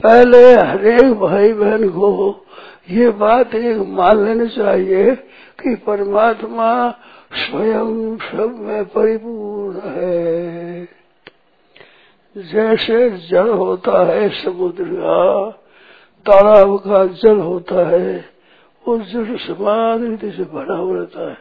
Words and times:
पहले 0.04 0.54
हरेक 0.54 1.12
भाई 1.12 1.52
बहन 1.52 1.88
को 1.88 2.46
ये 2.90 3.10
बात 3.10 3.54
एक 3.54 3.78
मान 3.78 4.24
लेनी 4.24 4.48
चाहिए 4.48 5.14
कि 5.60 5.74
परमात्मा 5.74 6.90
स्वयं 7.32 8.16
सब 8.16 8.56
में 8.58 8.84
परिपूर्ण 8.84 9.80
है। 9.84 10.84
जैसे 12.36 13.10
जल 13.10 13.48
होता 13.48 14.04
है 14.06 14.28
समुद्र 14.28 14.84
का, 14.84 15.50
तालाब 16.26 16.76
का 16.78 17.04
जल 17.04 17.36
होता 17.36 17.88
है 17.88 18.24
वो 18.88 18.98
जल 18.98 19.36
समान 19.36 20.10
रीति 20.10 20.30
से 20.30 20.42
भरा 20.42 20.74
हुआ 20.74 20.96
रहता 20.96 21.30
है। 21.30 21.38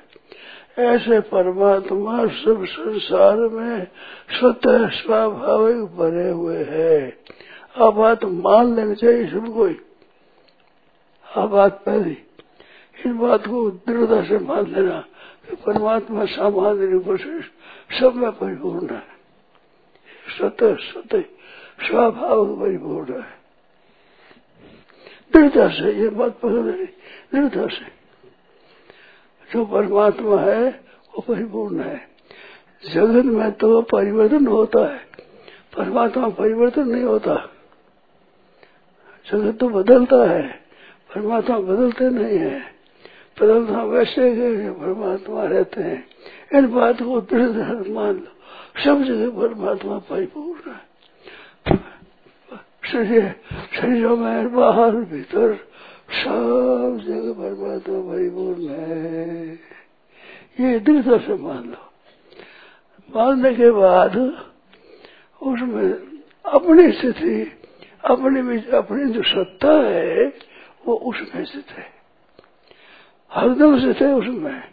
ऐसे 0.86 1.20
परमात्मा 1.20 2.26
सब 2.26 2.66
संसार 2.66 3.38
में 3.38 3.88
स्वतः 4.40 4.88
स्वाभाविक 4.88 5.82
बने 5.98 6.30
हुए 6.30 6.64
हैं। 6.64 7.18
अब 7.75 7.94
बात 7.94 8.23
मान 8.23 8.75
लेनी 8.75 8.95
चाहिए 8.95 9.28
सबको 9.28 9.66
ही। 9.66 9.78
अब 11.36 11.50
बात 11.50 11.84
पहली, 11.86 12.17
इस 13.06 13.12
बात 13.12 13.48
को 13.48 13.70
दृढ़ता 13.70 14.23
से 14.23 14.39
मान 14.39 14.66
लेना 14.66 15.00
कि 15.50 15.56
परमात्मा 15.56 16.25
सामान्य 16.25 16.86
रूप 16.86 17.06
से 17.08 17.42
सब 18.00 18.14
में 18.16 18.31
परिपूर्ण 18.31 18.95
है। 18.95 19.03
स्वतः 20.38 20.75
स्वतः 20.75 21.22
स्वाभाविक 21.88 22.59
परिपूर्ण 22.59 23.22
है। 23.22 23.40
दृढ़ता 25.34 25.68
से, 25.68 25.94
ये 25.94 26.09
बात 26.09 26.31
पकड़ 26.31 26.51
लेनी 26.51 26.86
दृढ़ता 27.34 27.68
से। 27.68 28.00
जो 29.53 29.66
परमात्मा 29.66 30.41
है, 30.41 30.69
वो 31.16 31.22
परिपूर्ण 31.22 31.80
है। 31.80 32.09
जगत 32.94 33.25
में 33.25 33.51
तो 33.51 33.81
परिवर्तन 33.81 34.47
होता 34.47 34.94
है, 34.94 35.00
परमात्मा 35.78 36.30
परिवर्तन 36.30 36.88
नहीं 36.88 37.03
होता। 37.03 37.51
जगत 39.34 39.59
तो 39.59 39.69
बदलता 39.69 40.31
है, 40.31 40.47
परमात्मा 41.16 41.59
बदलते 41.59 42.09
नहीं 42.09 42.38
है। 42.38 42.59
बदलता 43.41 43.84
वैसे 43.84 44.29
ही 44.29 44.69
परमात्मा 44.69 45.44
रहते 45.44 45.81
हैं। 45.81 46.07
इन 46.53 46.72
बात 46.72 47.01
को 47.01 47.22
दृढ़ 47.22 47.88
मान 47.88 48.16
लो। 48.16 48.28
सब 48.84 49.03
जगह 49.03 49.29
परमात्मा 49.29 49.97
परिपूर्ण 49.97 50.72
है। 50.72 50.89
शरीर, 52.91 53.35
शरीरों 53.81 54.18
में 54.18 54.53
बाहर, 54.56 54.91
भीतर 54.91 55.53
सब 56.12 57.01
जगह 57.07 57.34
परमात्मा 57.34 58.13
परिपूर्ण 58.13 58.69
है। 58.69 59.50
ये 60.59 60.79
दृढ़ता 60.79 61.18
से 61.18 61.34
मान 61.34 61.63
लो। 61.63 61.85
मानने 63.16 63.56
के 63.56 63.72
बाद 63.72 64.18
उसमें 65.41 65.94
अपनी 66.45 66.91
स्थिति 66.91 67.59
अपनी 68.04 68.42
भी 68.42 68.58
अपनी 68.72 69.14
जो 69.14 69.24
सत्ता 69.24 69.72
है, 69.72 70.26
वो 70.86 70.94
उसमें 70.94 71.46
स्थित 71.46 71.72
है 71.72 72.00
हरदम 73.32 73.80
स्थित 73.80 74.02
है 74.02 74.14
उसमें। 74.14 74.64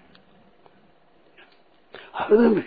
हरदम 2.15 2.57
ही 2.57 2.63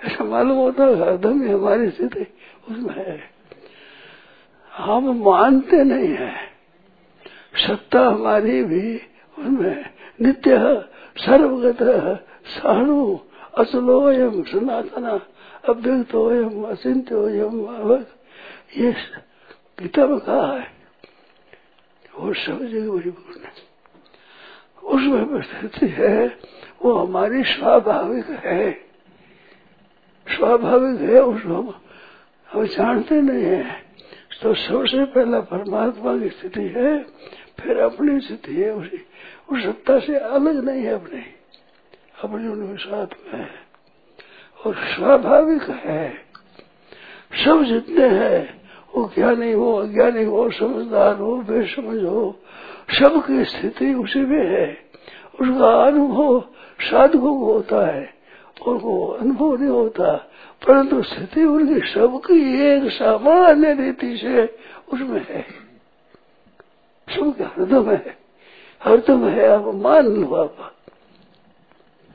ऐसा 0.00 0.24
मालूम 0.24 0.56
होता 0.56 0.84
है, 0.84 0.96
हरदम 0.96 1.42
ही 1.42 1.50
हमारी 1.50 1.90
स्थिति 1.90 2.26
उसमें 2.68 2.94
है। 2.94 3.30
हम 4.72 5.24
मानते 5.24 5.82
नहीं 5.84 6.14
है। 6.14 6.34
सत्ता 7.56 8.00
हमारी 8.00 8.62
भी 8.62 8.96
उसमें 9.38 9.90
नित्य 10.20 10.58
सर्वगत 11.16 11.78
साणु 12.46 13.18
असलोयम, 13.58 14.42
सनातना 14.42 15.16
अव्यक्तोयम 15.68 16.62
अचिंत्योयम 16.62 17.66
अवक 17.66 18.08
ये 18.76 18.92
गीता 19.80 20.06
में 20.06 20.18
कहा 20.18 20.58
है? 20.58 20.66
और 22.14 22.36
सब 22.36 22.64
जगह 22.64 22.90
परिपूर्ण 22.90 23.40
है 23.40 23.76
उसमें 24.84 25.42
स्थिति 25.42 25.86
है, 25.86 26.38
वो 26.82 26.94
हमारी 26.94 27.44
स्वाभाविक 27.44 28.26
है। 28.26 28.72
स्वाभाविक 30.28 31.00
है, 31.00 31.22
उसको 31.22 31.48
हम 31.48 31.80
हम 32.52 32.66
जानते 32.66 33.20
नहीं 33.20 33.44
है। 33.44 33.82
तो 34.42 34.54
सबसे 34.54 35.04
पहला 35.04 35.40
परमात्मा 35.40 36.18
की 36.18 36.28
स्थिति 36.28 36.62
है, 36.62 37.02
फिर 37.60 37.78
अपनी 37.78 38.20
स्थिति 38.20 38.54
है, 38.54 38.74
उसी 38.74 39.06
उस 39.52 39.62
सत्ता 39.62 39.98
से 39.98 40.16
अलग 40.18 40.64
नहीं 40.64 40.82
है 40.82 40.92
अपनी। 40.92 41.22
अपने 42.24 42.48
उनके 42.48 42.84
साथ 42.84 43.06
में 43.06 43.40
है। 43.40 43.65
और 44.66 44.74
स्वाभाविक 44.74 45.62
है। 45.62 46.14
सब 47.44 47.62
जितने 47.64 48.08
हैं, 48.08 48.60
वो 48.94 49.10
ज्ञानी 49.14 49.52
हो, 49.52 49.72
अज्ञानी 49.76 50.24
हो, 50.24 50.50
समझदार 50.50 51.14
हो, 51.14 51.36
बेसमझ 51.36 52.02
हो, 52.04 52.40
सबकी 52.90 53.44
स्थिति 53.44 53.94
उसी 53.94 54.20
में 54.20 54.46
है। 54.50 54.66
उसका 55.40 55.70
अनुभव 55.82 56.40
साधकों 56.80 57.38
को 57.38 57.52
होता 57.52 57.86
है 57.86 58.16
वो 58.66 59.06
अनुभव 59.06 59.56
नहीं 59.56 59.68
होता, 59.68 60.14
परंतु 60.62 61.02
स्थिति 61.02 61.44
उनकी 61.44 61.80
सबकी 61.86 62.38
एक 62.62 62.90
सामान्य 62.92 63.72
रीति 63.74 64.16
से 64.16 64.44
उसमें 64.92 65.26
है। 65.28 65.42
सबके 67.08 67.44
हरदम 67.44 67.90
है। 67.90 68.16
हरदम 68.82 69.28
है 69.28 69.46
आप 69.48 69.74
मान 69.74 70.06
लो 70.06 70.34
आप 70.34 70.72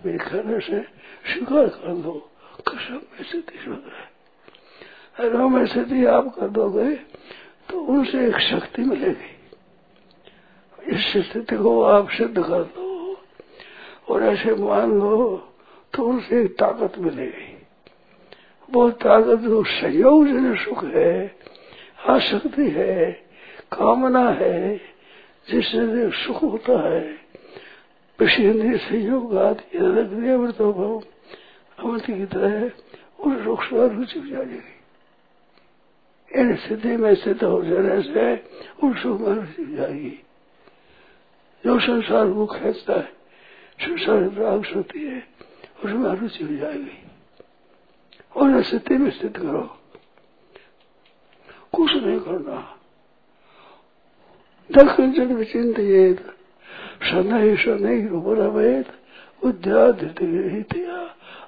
मेरे 0.05 0.17
कहने 0.17 0.59
से 0.59 0.79
स्वीकार 1.31 1.67
कर 1.67 1.93
दो। 1.95 2.30
कसम 2.67 2.93
में 2.93 3.23
स्थिति 3.23 3.57
शुद्ध 3.57 3.83
है। 3.85 4.09
अगर 5.19 5.45
में 5.45 5.65
स्थिति 5.65 6.05
आप 6.05 6.27
कर 6.35 6.47
दोगे 6.49 6.95
तो 7.69 7.79
उनसे 7.79 8.27
एक 8.27 8.37
शक्ति 8.39 8.81
मिलेगी। 8.81 9.31
इस 10.93 11.11
स्थिति 11.25 11.55
को 11.57 11.81
आप 11.83 12.09
सिद्ध 12.09 12.37
कर 12.37 12.63
दो 12.75 13.17
और 14.09 14.23
ऐसे 14.23 14.55
मान 14.55 14.91
लो 14.91 15.15
तो 15.93 16.03
उनसे 16.03 16.41
एक 16.41 16.51
ताकत 16.59 16.97
मिलेगी। 16.99 17.49
वो 18.69 18.89
ताकत 18.89 19.39
जो 19.39 19.63
संयोग 19.63 20.27
जन 20.27 20.55
सुख 20.55 20.83
है, 20.85 21.35
आसक्ति 22.09 22.67
है, 22.69 23.11
कामना 23.71 24.27
है, 24.31 24.77
जिससे 25.47 26.09
सुख 26.17 26.41
होता 26.43 26.73
है 26.87 27.01
विषय 28.19 28.77
संयोग 28.79 29.35
आदि 29.37 29.77
अमृत 29.77 30.61
अमृत 31.81 32.05
की 32.05 32.25
तरह 32.25 32.71
उस 33.19 33.41
रुख 33.41 33.73
में 33.73 33.87
रुचि 33.87 34.19
हो। 34.19 34.25
जाएगी 34.25 34.59
इन 36.39 36.55
स्थिति 36.55 36.97
में 36.97 37.15
स्थित 37.15 37.43
हो 37.43 37.63
जाने 37.63 38.01
से 38.01 38.37
उस 38.87 39.03
सुख 39.03 39.21
में 39.21 39.33
रुचि 39.33 39.75
जाएगी। 39.75 40.19
जो 41.65 41.79
संसार 41.79 42.31
को 42.31 42.45
खेचता 42.45 42.93
है, 42.93 43.13
संसार 43.81 44.17
राग 44.17 44.65
होती 44.75 45.03
है, 45.03 45.27
उसमें 45.85 46.15
रुचि 46.15 46.43
हो 46.43 46.55
जाएगी। 46.55 47.03
और 48.35 48.63
स्थिति 48.63 48.97
में 48.97 49.11
स्थित 49.11 49.37
करो। 49.37 49.77
कुछ 51.75 51.93
नहीं 51.93 52.19
करना। 52.19 52.77
दक्षिण 54.71 55.25
विचिंतित 55.25 56.25
शनै 57.03 57.57
शनै 57.57 58.07
उपरमेत 58.07 58.87
उद्याधित 59.43 60.21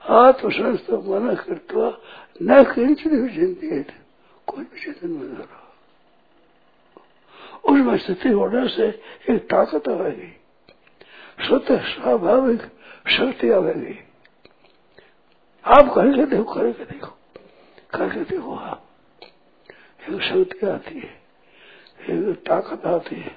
आत्मसंस्थ 0.09 0.91
मन 0.91 1.35
कृत्वा 1.35 1.97
न 2.41 2.63
किंचित 2.63 3.13
विचिंतित 3.13 3.91
कोई 4.47 4.63
भी 4.63 4.83
चिंतन 4.83 5.07
नहीं 5.07 5.37
रहा। 5.37 5.73
उसमें 7.65 7.97
स्थिति 7.97 8.29
होने 8.29 8.67
से 8.67 8.87
एक 9.33 9.39
ताकत 9.49 9.89
आएगी 9.89 10.39
स्वतः 11.47 11.83
स्वाभाविक 11.83 12.61
शक्ति 13.07 13.49
आएगी 13.49 13.99
आप 15.65 15.93
करके 15.95 16.25
देखो 16.25 16.53
करके 16.53 16.83
देखो 16.83 17.17
करके 17.93 18.19
देखो 18.19 18.55
आप। 18.55 18.85
एक 20.09 20.21
शक्ति 20.21 20.67
आती 20.67 20.95
है, 20.95 21.21
एक 22.09 22.35
ताकत 22.35 22.85
आती 22.85 23.15
है। 23.15 23.35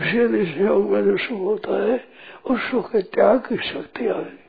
विषय 0.00 0.28
निश्चयोग 0.28 0.90
में 0.90 1.04
जो 1.04 1.16
सुख 1.16 1.38
होता 1.38 1.82
है, 1.82 2.08
उस 2.44 2.60
सुख 2.60 2.92
के 2.92 3.02
त्याग 3.02 3.38
की 3.38 3.56
शक्ति 3.68 4.06
आएगी 4.06 4.39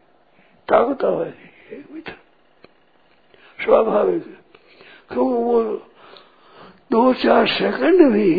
ताकत 0.68 1.06
आएगी 1.06 1.84
मित्र 1.94 2.14
स्वाभाविक 3.60 4.24
क्योंकि 5.12 5.44
वो 5.44 5.62
दो 6.92 7.02
चार 7.14 7.48
सेकंड 7.50 8.12
भी 8.14 8.32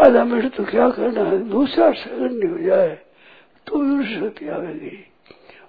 आधा 0.00 0.24
मिनट 0.24 0.54
तो 0.56 0.64
क्या 0.64 0.88
करना 0.90 1.24
है 1.24 1.38
दो 1.48 1.66
चार 1.66 1.94
सेकंड 1.96 2.44
हो 2.50 2.58
जाए 2.58 2.94
तो 3.66 3.78
भी 3.78 4.14
शक्ति 4.14 4.48
आएगी 4.48 4.96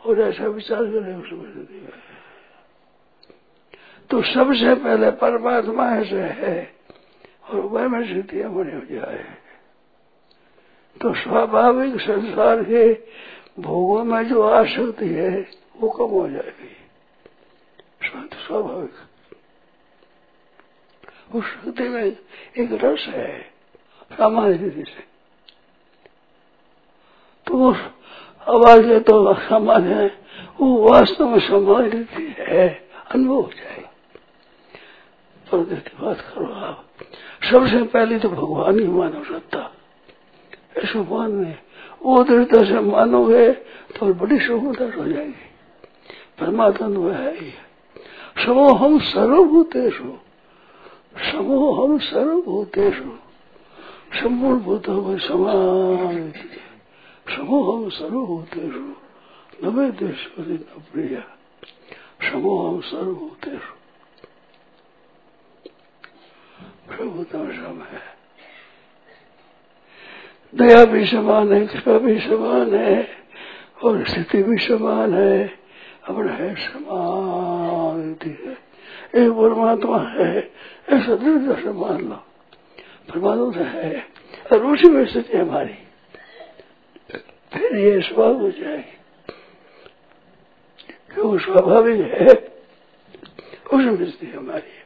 और 0.06 0.22
ऐसा 0.22 0.48
विचार 0.50 0.86
करें 0.86 1.16
उसमें 1.16 1.90
तो 4.10 4.22
सबसे 4.24 4.74
पहले 4.76 5.12
परमात्मा 5.18 5.86
ऐसे 5.96 6.22
है 6.40 6.56
और 7.50 7.60
वह 7.62 7.88
में 7.88 8.04
स्थितियाँ 8.04 8.52
बनी 8.54 8.72
हो 8.72 8.86
जाए 8.92 9.24
तो 11.02 11.14
स्वाभाविक 11.14 12.00
संसार 12.02 12.64
के 12.64 12.84
भोगों 13.60 14.04
में 14.04 14.28
जो 14.28 14.42
आसक्ति 14.42 15.08
है, 15.08 15.50
वो 15.78 15.90
कम 15.90 16.06
हो 16.06 16.30
जाएगी। 16.30 16.78
शांत 18.08 18.34
स्वाभाविक। 18.34 18.94
उस 21.36 21.46
शक्ति 21.46 21.84
में 21.84 22.06
एक 22.58 22.84
रस 22.84 23.06
है, 23.08 23.42
सामान्य 24.14 24.58
रीति 24.58 24.84
से। 24.84 25.04
तो 27.48 27.58
वो 27.58 27.72
आवाज़ 28.58 28.86
है 28.86 29.00
तो 29.00 29.34
सामान्य 29.34 29.94
है, 29.94 30.08
वो 30.60 30.90
वास्तव 30.90 31.30
में 31.30 31.40
सामान्य 31.40 31.90
रीति 31.90 32.36
है, 32.40 32.90
अनुभव 33.12 33.36
हो 33.36 33.52
जाए 33.56 33.82
पर 35.52 35.58
बात 36.02 36.22
करो 36.22 36.54
आप। 36.54 36.88
सबसे 37.52 37.84
पहले 37.84 38.20
तो 38.20 38.30
भगवान 38.30 38.80
ही 38.80 38.88
मानव 38.88 39.24
सत्ता। 39.24 39.76
ऐसे 40.78 41.00
मान 41.00 41.32
में 41.32 41.58
वो 42.04 42.24
दृढ़ता 42.24 42.64
से 42.64 42.80
मानोगे 42.80 43.52
तो 43.96 44.14
बड़ी 44.14 44.40
सुगमता 44.40 44.84
हो 44.84 45.08
जाएगी। 45.08 45.50
परमात्मा 46.40 46.88
वह 46.88 47.18
है 47.18 47.34
ही 47.40 47.52
समो 48.46 48.68
हम 48.74 49.00
सर्वभूतेशु 49.00 50.18
समूहम 51.32 51.98
सर्वभूतेषु। 52.00 53.10
संपूर्ण 54.14 54.60
भूतों 54.60 55.02
में 55.02 55.18
समान 55.20 56.32
समूहम 57.36 57.90
सर्वभूतेषु। 57.90 58.86
न 59.64 59.76
मे 59.76 59.92
देशवरी 59.92 60.54
न 60.54 60.82
प्रिय। 60.92 61.24
समूहम 62.32 62.82
सर्वभूतेषु। 62.82 63.74
सर्वभूतों 66.88 67.40
में 67.40 67.56
सम 67.58 67.82
है। 67.84 68.21
दया 70.56 70.86
भी 70.86 71.06
समान 71.06 71.54
है, 71.54 71.68
कृपा 71.68 71.98
भी 71.98 72.20
समान 72.20 72.76
है, 72.76 73.10
और 73.84 74.06
स्थिति 74.06 74.44
भी 74.44 74.58
समान 74.58 75.14
है, 75.14 75.60
अपना 76.08 76.32
है 76.32 76.56
समान 76.56 78.16
है। 78.24 78.58
एक 79.16 79.32
परमात्मा 79.32 80.00
है, 80.00 80.52
ऐसा 80.90 81.16
दृढ़ 81.16 81.60
से 81.60 81.72
मान 81.72 82.02
लो। 82.02 82.16
परमात्मा 83.10 83.52
से 83.52 83.64
है, 83.64 84.08
और 84.54 84.66
उसी 84.66 84.90
में 84.90 85.06
स्थिति 85.06 85.38
हमारी। 85.38 85.74
फिर 87.54 87.76
ये 87.76 88.02
स्वभाव 88.02 88.34
हो 88.34 88.52
जाएगी। 88.52 88.98
जो 91.16 91.40
स्वाभाविक 91.40 92.02
है, 92.02 92.26
उसमें 93.74 94.06
स्थिति 94.06 94.38
हमारी 94.38 94.81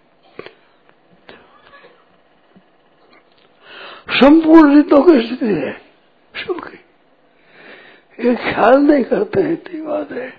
संपूर्ण 4.09 4.75
रीतों 4.75 5.01
की 5.01 5.27
स्थिति 5.27 5.45
है। 5.45 5.81
सुख 6.35 6.67
की 6.67 6.77
ये 8.27 8.35
ख्याल 8.35 8.81
नहीं 8.81 9.03
करते 9.03 9.41
हैं, 9.41 9.53
इतनी 9.53 9.81
बात 9.81 10.11
है। 10.11 10.29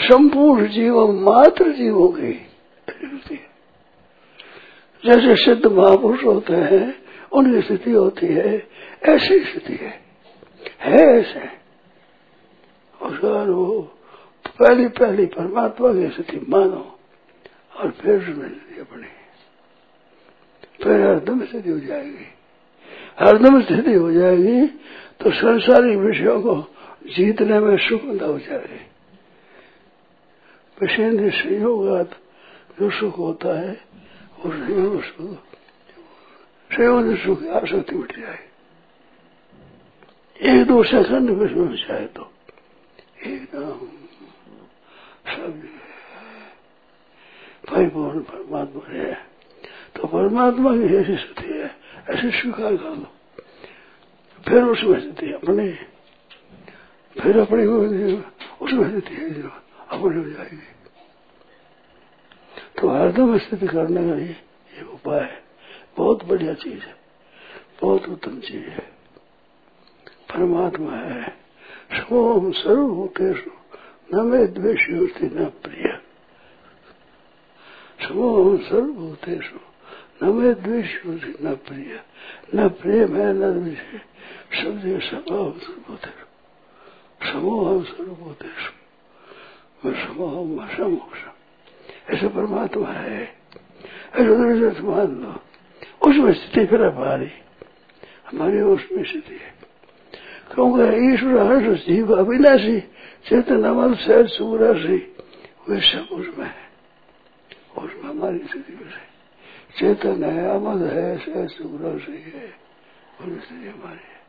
संपूर्ण 0.00 0.68
जीवों, 0.68 1.12
मात्र 1.12 1.72
जीवों 1.72 2.08
की 2.08 2.46
स्थिति 2.90 3.46
जैसे 5.04 5.44
सिद्ध 5.44 5.66
महापुरुष 5.66 6.24
होते 6.24 6.52
हैं, 6.52 7.02
उनकी 7.32 7.62
स्थिति 7.62 7.90
होती 7.90 8.26
है, 8.26 8.68
ऐसी 9.02 9.44
स्थिति 9.44 9.72
है। 9.72 10.02
है 10.80 11.20
ऐसे। 11.20 11.62
उसका 13.06 13.28
वो 13.28 13.80
पहली 14.46 14.88
पहली 14.88 15.26
परमात्मा 15.26 15.92
की 15.92 16.08
स्थिति 16.08 16.46
मानो 16.48 16.98
और 17.76 17.90
फिर 17.90 18.22
स्थिति 18.22 18.80
अपनी। 18.80 19.06
फिर 20.84 21.00
हरदम 21.00 21.44
स्थिति 21.44 21.70
हो 21.70 21.78
जाएगी। 21.78 22.26
हरदम 23.18 23.60
स्थिति 23.62 23.94
हो 23.94 24.12
जाएगी 24.12 24.66
तो 25.20 25.30
संसारी 25.30 25.96
विषयों 25.96 26.40
को 26.42 26.54
जीतने 27.06 27.58
में 27.60 27.76
सुखता 27.78 28.26
हो 28.26 28.38
जाएगी। 28.38 28.80
विषय 30.78 31.30
संयोग 31.32 31.80
जो 32.80 32.90
सुख 32.90 33.18
होता 33.18 33.58
है 33.60 33.74
संयोग 36.70 37.14
सुख 37.16 37.46
आसक्ति 37.48 37.94
मिट 37.94 38.12
जाए 38.18 38.40
एक 40.40 40.66
दो 40.66 40.82
सेकंड 40.84 41.30
में 41.30 41.46
समझ 41.48 41.78
जाए 41.78 42.06
तो 42.16 42.30
एकदम 43.26 43.86
सब 45.28 45.52
परिपूर्ण 47.68 48.20
परमात्मा 48.22 48.82
है। 48.88 49.12
तो 49.96 50.06
परमात्मा 50.06 50.70
की 50.76 50.86
ऐसी 50.96 51.16
स्थिति 51.16 51.48
है 51.52 51.68
ऐसे 52.10 52.40
स्वीकार 52.40 52.76
कर 52.76 52.90
लो। 52.90 53.06
फिर 54.48 54.62
उसमें 54.62 55.00
स्थिति 55.00 55.32
अपने, 55.32 55.72
फिर 57.22 57.38
अपनी 57.38 57.66
उसमें 58.66 59.00
स्थिति 59.00 59.14
है 59.14 59.42
अपनी 59.88 60.16
हो 60.16 60.30
जाएगी। 60.30 60.56
तो 62.80 62.88
हरदम 62.88 63.38
स्थिति 63.38 63.66
करने 63.66 64.10
का 64.10 64.16
ये 64.16 64.36
एक 64.80 64.88
उपाय 64.88 65.20
है। 65.20 65.42
बहुत 65.96 66.24
बढ़िया 66.24 66.54
चीज़ 66.54 66.82
है। 66.82 66.96
बहुत 67.82 68.08
उत्तम 68.08 68.40
चीज़ 68.40 68.64
है। 68.64 68.92
परमात्मा 70.08 70.96
है। 70.96 71.42
सोम 71.92 72.52
सर्वभूतेषु, 72.52 73.50
न 74.14 74.26
मे 74.26 74.46
द्वेष 74.46 74.88
न 75.22 75.44
प्रिय। 75.44 76.00
सोम 78.02 78.58
सर्वभूतेषु। 78.58 79.71
न 80.22 80.30
मे 80.30 80.52
द्वेष 80.54 80.90
न 81.42 81.54
प्रिय 81.66 82.00
न 82.54 82.68
प्रेम 82.78 83.16
है 83.16 83.32
न 83.32 83.52
द्वेष 83.54 83.80
सब 84.54 84.78
जगह 84.80 85.00
स्वभाव 85.00 85.52
सर्वभूतेषु 85.58 86.30
समूह 87.22 87.84
सर्वभूतेषु 87.84 88.70
मैं 89.82 89.94
समूह 89.98 90.76
समूह 90.76 91.12
ऐसे 92.10 92.28
परमात्मा 92.28 92.88
है 92.88 93.22
ऐसे 94.14 94.82
मान 94.82 95.10
लो 95.22 95.34
उसमें 96.06 96.32
स्थिति 96.32 96.66
फिर 96.66 96.82
हमारी 96.84 97.30
हमारी 98.30 98.60
उसमें 98.70 99.04
स्थिति 99.04 99.34
है 99.34 99.52
क्योंकि 100.52 100.82
ईश्वर 101.06 101.38
हर्ष 101.42 101.86
जीव 101.86 102.12
अविनाशी 102.16 102.78
चेतन 103.26 103.64
अमल 103.64 103.94
सहज 103.96 104.28
सुराशी 104.30 104.98
वे 105.68 105.80
सब 105.82 106.14
उसमें 106.14 106.46
है 106.46 106.68
उसमें 107.78 108.08
हमारी 108.10 108.38
स्थिति 108.40 108.72
में 108.74 109.11
चेतन 109.78 110.24
है 110.24 110.48
अमल 110.50 110.84
है 110.86 111.18
सहज 111.18 111.50
सुराशी 111.50 112.22
है। 112.30 112.48
और 113.20 113.40
स्थिति 113.40 113.68
हमारी 113.68 114.04
है। 114.04 114.20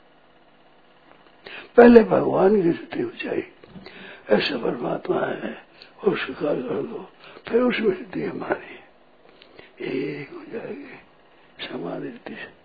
पहले 1.77 2.03
भगवान 2.03 2.61
की 2.61 2.71
स्थिति 2.71 3.25
जाए 3.25 3.43
ऐसे 4.29 4.57
परमात्मा 4.57 5.19
है, 5.19 5.57
और 6.03 6.17
स्वीकार 6.17 6.55
कर 6.55 6.81
दो 6.81 7.09
फिर 7.47 7.61
उसमें 7.61 7.95
स्थिति 7.95 8.23
हमारी 8.23 8.73
एक 9.85 10.29
हो 10.31 10.41
जाएगी 10.53 10.99
रीति 12.03 12.35
से 12.35 12.61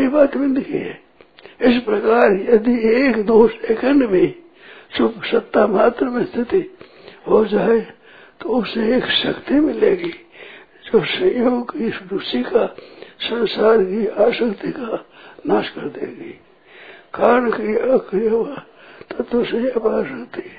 ये 0.00 0.08
बात 0.08 0.36
बिंद 0.36 0.60
की 0.60 0.72
है। 0.72 1.00
इस 1.60 1.82
प्रकार 1.82 2.32
यदि 2.32 2.74
एक 2.90 3.16
दो 3.26 3.48
सेकंड 3.48 4.02
में 4.02 4.34
चुप 4.96 5.22
सत्ता 5.24 5.66
मात्र 5.66 6.04
में 6.04 6.24
स्थिति 6.24 6.76
हो 7.28 7.44
जाए 7.44 7.80
तो 8.40 8.48
उसे 8.48 8.96
एक 8.96 9.04
शक्ति 9.04 9.54
मिलेगी। 9.54 10.21
जो 10.92 11.04
संयोग 11.04 11.72
इस 11.76 11.98
रुचि 12.12 12.42
का 12.42 12.66
संसार 13.20 13.84
की 13.84 14.06
आसक्ति 14.06 14.70
का 14.70 15.04
नाश 15.46 15.68
कर 15.68 15.88
देगी। 15.88 16.30
कारण 17.14 17.50
की 17.50 17.76
अक्रिय 17.90 18.56
तत्व 19.10 19.44
से 19.44 19.70
अपार 19.70 20.04
शक्ति 20.04 20.50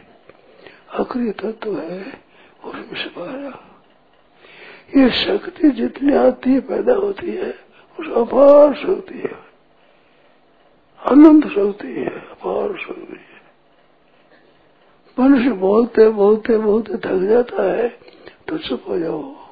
अक्रिय 1.00 1.32
तत्व 1.32 1.78
है 1.78 2.02
उसमें 2.66 2.96
से 2.96 3.10
पारा 3.10 3.70
ये 4.98 5.10
शक्ति 5.10 5.70
जितनी 5.70 6.14
आती 6.14 6.52
है, 6.52 6.60
पैदा 6.60 6.94
होती 6.94 7.32
है, 7.32 7.54
उस 8.00 8.08
अपार 8.08 8.74
शक्ति 8.74 9.18
है। 9.18 9.36
अनंत 11.02 11.48
शक्ति 11.48 11.88
है, 11.88 12.20
अपार 12.32 12.78
शक्ति 12.78 13.20
है। 13.20 13.42
मनुष्य 15.18 15.52
बोलते 15.52 16.10
बोलते 16.10 16.58
बोलते 16.58 16.98
थक 16.98 17.28
जाता 17.30 17.64
है 17.64 17.88
तो 18.48 18.58
चुप 18.58 18.86
हो 18.90 19.00
जाओ। 19.00 19.43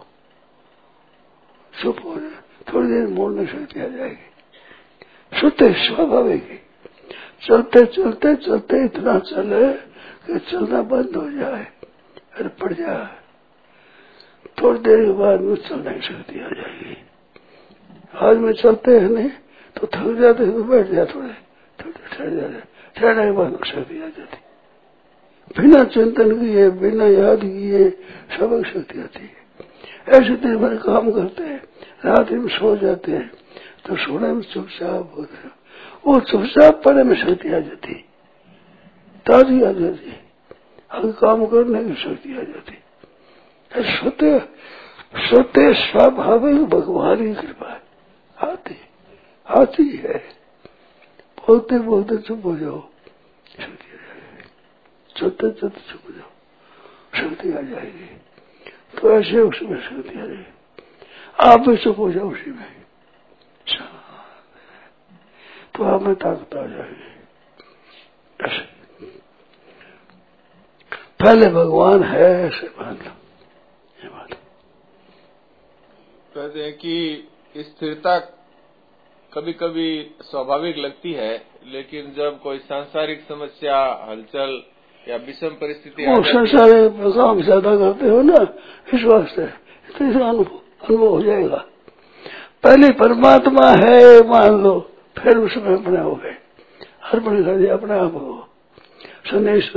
चुप 1.82 1.98
हो 2.06 2.16
जाए 2.16 2.40
थोड़ी 2.68 2.88
देर 2.88 3.08
मोड़ने 3.10 3.46
शक्ति 3.46 3.80
आ 3.80 3.88
जाएगी। 3.88 5.40
सुते 5.40 5.74
स्वाभाविक 5.78 6.60
चलते 7.44 7.86
चलते 7.88 8.36
चलते 8.38 8.84
इतना 8.86 9.18
चले 9.22 9.72
कि 10.24 10.40
चलना 10.42 10.82
बंद 10.84 11.16
हो 11.16 11.30
जाए, 11.32 11.66
फिर 12.34 12.48
पड़ 12.60 12.74
जाए। 12.74 13.08
थोड़ी 14.58 14.80
देर 14.80 15.06
के 15.06 15.12
बाद 15.14 15.42
में 15.42 15.56
चलने 15.58 15.94
की 15.94 16.02
शक्ति 16.08 16.40
आ 16.40 16.50
जाएगी। 16.50 16.98
आज 18.22 18.38
में 18.38 18.52
चलते 18.54 19.00
हैं 19.00 19.10
नहीं 19.10 19.30
तो 19.76 19.88
थक 19.88 20.20
जाते 20.20 20.46
तो 20.48 20.64
बैठ 20.64 20.88
जाए 20.88 21.06
थोड़े। 21.06 21.34
थोड़े 21.80 22.08
ठहर 22.08 22.30
जाते 22.32 22.60
ठहरने 22.96 23.26
के 23.26 23.32
बाद 23.32 23.60
शक्ति 23.66 23.98
आ 23.98 24.08
जाती। 24.08 24.38
बिना 25.52 25.84
चिंतन 25.86 26.40
किए, 26.40 26.70
बिना 26.72 27.06
याद 27.08 27.42
किए, 27.42 27.90
सबक 28.38 28.66
शक्ति 28.68 29.02
आती 29.02 29.20
है। 29.22 29.41
ऐसे 30.08 30.36
दिन 30.36 30.56
भर 30.58 30.76
काम 30.78 31.12
करते 31.12 31.44
हैं, 31.44 31.62
रात 32.06 32.32
में 32.32 32.48
सो 32.48 32.76
जाते 32.78 33.12
हैं 33.12 33.30
तो 33.86 33.96
सोने 33.96 34.28
में 34.28 34.42
चुपचाप 34.44 35.14
होते 35.18 35.36
हैं 35.38 35.52
वो 36.06 36.20
चुपचाप 36.20 36.82
पड़े 36.84 37.04
में 37.04 37.16
शक्ति 37.16 37.50
आ 37.50 37.60
जाती, 37.60 37.94
ताजी 39.26 39.64
आ 39.64 39.72
जाती 39.72 40.14
आगे 40.92 41.12
काम 41.12 41.46
करने 41.46 41.84
की 41.86 41.96
शक्ति 42.02 42.34
आ 42.34 42.44
जाती। 42.44 42.78
सोते 43.72 44.40
सोते 45.22 45.74
स्वाभाविक 45.74 46.64
भगवान 46.66 47.18
की 47.18 47.42
कृपा 47.42 47.80
आती 48.38 48.76
आती 49.48 49.88
है। 49.98 50.18
बोलते 51.38 51.80
बोलते 51.80 52.18
चुप 52.18 52.46
हो 52.46 52.56
जाओ। 52.58 52.80
शक्ति 53.52 53.64
आ 53.64 53.98
जाएगी। 53.98 54.50
चलते 55.16 55.50
चलते 55.52 55.82
चुप 55.92 56.02
हो 56.08 56.14
जाओ। 56.14 56.30
शक्ति 57.20 57.50
आ 57.50 57.62
जाएगी। 57.62 58.10
तो 59.02 59.12
ऐसे 59.12 59.40
उसमें 59.40 59.80
शक्ति 59.82 60.20
आ 60.20 60.26
जाएगी 60.26 60.46
आप 61.40 61.60
भी 61.60 61.78
चुप 61.78 62.00
हो 62.00 62.12
जाओ 62.12 62.32
उसी 62.32 62.52
में। 62.52 62.82
तो 65.76 65.84
आप 65.84 66.02
में 66.02 66.16
ताकत 66.16 66.56
आ 66.56 66.66
जाएगी 66.66 67.10
ऐसे। 68.40 68.70
पहले 71.20 71.48
भगवान 71.50 72.04
है 72.04 72.30
ऐसे 72.48 72.68
मान 72.80 72.96
लो 72.96 73.12
ये 74.04 74.10
बात। 74.10 74.34
कहते 76.34 76.64
हैं 76.64 76.74
कि 76.74 77.28
स्थिरता 77.58 78.18
कभी 79.32 79.54
कभी 79.54 80.16
स्वाभाविक 80.22 80.78
लगती 80.78 81.14
है, 81.14 81.46
लेकिन 81.66 82.14
जब 82.14 82.40
कोई 82.42 82.60
सांसारिक 82.60 83.22
समस्या, 83.30 83.78
हलचल 84.10 84.62
या 85.08 85.16
विषम 85.18 85.56
परिस्थिति 85.62 86.06
वो 86.06 86.16
संसारिक 86.24 87.00
काम 87.16 87.42
ज़्यादा 87.42 87.76
करते 87.78 88.10
हो 88.10 88.22
ना 88.22 88.42
इस 88.94 89.04
वास्ते 89.04 89.46
तो 89.90 90.06
इसका 90.06 90.28
अनुभव 90.28 91.06
हो 91.06 91.22
जाएगा। 91.22 91.66
पहले 92.64 92.90
परमात्मा 93.00 93.68
है 93.80 93.98
मान 94.30 94.62
लो 94.64 94.80
फिर 95.18 95.38
उसमें 95.38 95.74
अपने 95.76 96.00
हो। 96.00 96.14
गए 96.16 96.36
अर्पण 97.12 97.44
कर 97.46 97.58
दिया 97.58 97.74
अपने 97.74 97.94
आप 97.94 98.12
को 98.14 98.48
संदेश 99.26 99.72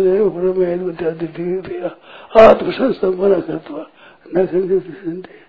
आत्मसंस्थापना 2.40 3.38
करता 3.40 3.80
न 4.28 4.46
करके 4.46 4.78
सिंधे 4.80 5.40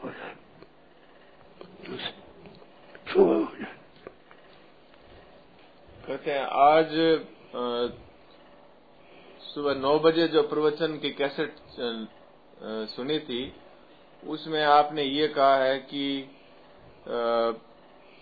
हो। 0.00 0.08
जाए। 0.08 0.34
सुबह 3.12 3.34
हो 3.34 3.48
जाए। 3.58 3.74
कहते 6.04 6.30
हैं 6.30 6.44
आज 6.64 6.90
सुबह 9.48 9.74
नौ 9.74 9.98
बजे 9.98 10.26
जो 10.28 10.42
प्रवचन 10.44 10.96
की 10.98 11.10
कैसेट 11.12 11.56
सुनी 12.88 13.18
थी, 13.20 13.52
उसमें 14.22 14.64
आपने 14.64 15.02
ये 15.02 15.28
कहा 15.28 15.56
है 15.56 15.78
कि 15.90 16.04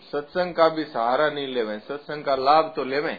सत्संग 0.03 0.55
का 0.55 0.69
भी 0.69 0.85
सहारा 0.85 1.29
नहीं 1.31 1.47
लेवे। 1.49 1.79
सत्संग 1.81 2.25
का 2.25 2.35
लाभ 2.37 2.73
तो 2.77 2.85
लेवे, 2.85 3.19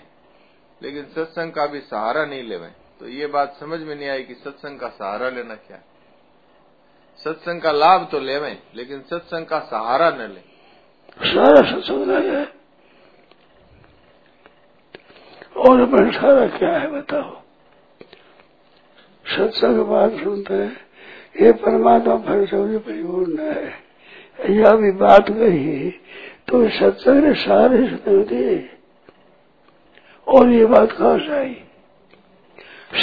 लेकिन 0.82 1.04
सत्संग 1.16 1.52
का 1.52 1.66
भी 1.66 1.80
सहारा 1.82 2.26
नहीं 2.26 2.44
लेवे। 2.44 2.68
तो 3.00 3.08
ये 3.10 3.28
बात 3.28 3.58
समझ 3.60 3.80
में 3.80 3.96
नहीं 3.96 4.10
आई 4.10 4.24
कि 4.24 4.34
सत्संग 4.36 4.80
का 4.80 4.88
सहारा 4.90 5.30
लेना 5.30 5.56
क्या 5.58 5.80
सत्संग 7.20 7.62
का 7.62 7.72
लाभ 7.72 8.08
तो 8.12 8.20
लेवे, 8.20 8.58
लेकिन 8.76 9.02
सत्संग 9.02 9.46
का 9.46 9.60
सहारा 9.66 10.10
न 10.12 10.30
ले। 10.32 10.42
सारा 11.28 11.62
सत्संग 11.72 12.02
और 15.58 16.12
सारा 16.14 16.48
क्या 16.58 16.72
है 16.72 16.92
बताओ। 16.92 17.30
सत्संग 19.28 19.80
बात 19.86 20.14
सुनते 20.14 20.54
हैं। 20.54 20.76
ये 21.42 21.52
परमात्मा 21.52 22.16
फल 22.16 22.24
फलसौरी 22.26 22.78
परिपूर्ण 22.78 23.40
है। 23.42 23.74
यह 24.50 24.76
भी 24.76 24.92
बात 24.92 25.30
कही 25.30 25.90
तो 26.48 26.68
सत्संग 26.70 27.24
ने 27.24 27.34
सारे 27.34 27.78
सुन 27.88 28.24
दिए 28.24 28.58
और 30.28 30.50
ये 30.50 30.66
बात 30.66 30.92
कहा 30.92 31.18
से 31.18 31.34
आई। 31.34 31.56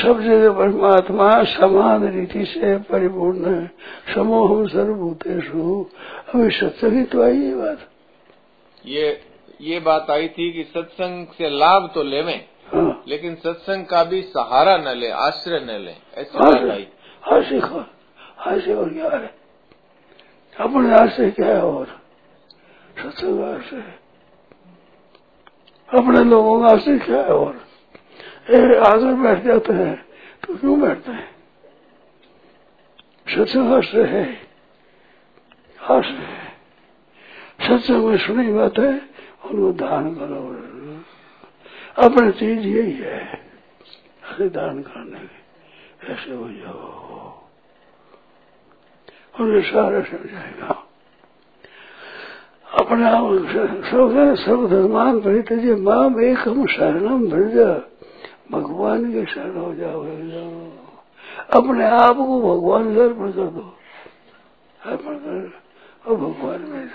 सब 0.03 0.21
जगह 0.21 0.53
परमात्मा 0.53 1.31
समान 1.45 2.09
रीति 2.09 2.45
से 2.45 2.77
परिपूर्ण 2.91 3.55
है। 3.55 3.67
समूह 4.15 4.67
सर्वभूतेशु 4.69 5.85
अभी 6.29 6.51
सत्संग 6.51 6.93
ही 6.93 7.03
तो 7.05 7.23
आई 7.23 7.39
ये 7.39 7.55
बात। 7.55 7.89
ये 8.85 9.21
ये 9.61 9.81
बात 9.81 10.11
आई 10.11 10.29
थी 10.29 10.51
कि 10.53 10.63
सत्संग 10.71 11.27
से 11.39 11.49
लाभ 11.51 11.91
तो 11.95 12.03
लेवे। 12.03 12.35
हाँ। 12.73 13.03
लेकिन 13.09 13.35
सत्संग 13.35 13.87
का 13.87 14.05
भी 14.05 14.23
सहारा 14.23 14.77
न 14.77 14.97
ले 14.97 15.11
आश्रय 15.11 15.61
न 15.61 15.79
ले 15.81 15.95
ऐसी 16.15 16.39
हास्य 17.23 17.59
हास्य 18.39 18.75
और 18.75 18.93
क्या 18.93 19.11
है? 19.11 19.35
अपने 20.61 20.95
आश्रय 20.95 21.31
क्या 21.31 21.47
है 21.47 21.63
और 21.63 21.87
सत्संग 22.99 23.41
आश्रय 23.45 23.95
अपने 25.89 26.25
लोगों 26.25 26.61
का 26.61 26.69
आश्रय 26.69 26.99
क्या 26.99 27.21
है 27.21 27.35
और 27.35 27.57
आगे 28.87 29.13
बैठ 29.23 29.45
जाते 29.45 29.73
हैं 29.73 29.95
तो 30.45 30.57
क्यों 30.57 30.81
बैठते 30.81 31.13
हैं? 31.13 31.29
सत्संग 33.29 33.73
आश्रय 33.73 34.05
है। 34.05 34.25
आश्रय 35.91 36.25
है। 36.25 36.45
सत्संग 37.69 38.05
में 38.05 38.17
सुनी 38.19 38.53
बात 38.53 38.79
है 38.79 38.93
उनको 39.45 39.73
दान 39.73 40.15
करो। 40.15 40.74
अपनी 41.97 42.31
चीज़ 42.33 42.61
यही 42.61 42.93
है। 42.93 43.45
दान 44.41 44.83
करने 44.83 45.19
की 45.21 46.13
ऐसे 46.13 46.35
हो 46.35 46.49
जाओ। 46.51 47.43
उन्हें 49.41 49.63
सारा 49.63 50.01
समझाएगा 50.01 50.81
अपने 52.81 53.05
आप 53.05 53.25
सब 53.85 54.35
सब 54.37 54.69
धर्मान 54.71 55.21
परितज 55.21 55.65
माम 55.81 56.21
एक 56.21 56.39
हम 56.39 56.67
शरणम 56.67 57.27
भज 57.27 57.57
भगवान 58.51 59.13
के 59.13 59.25
शरण 59.33 59.57
हो 59.57 59.75
जाओ। 59.75 60.03
अपने 61.59 61.85
आप 61.87 62.17
को 62.17 62.41
भगवान 62.41 62.97
अर्पण 62.99 63.33
कर 63.33 63.47
दो। 63.49 63.75
अर्पण 64.87 65.17
कर 65.17 65.53
और 66.07 66.17
भगवान 66.17 66.61
में 66.61 66.89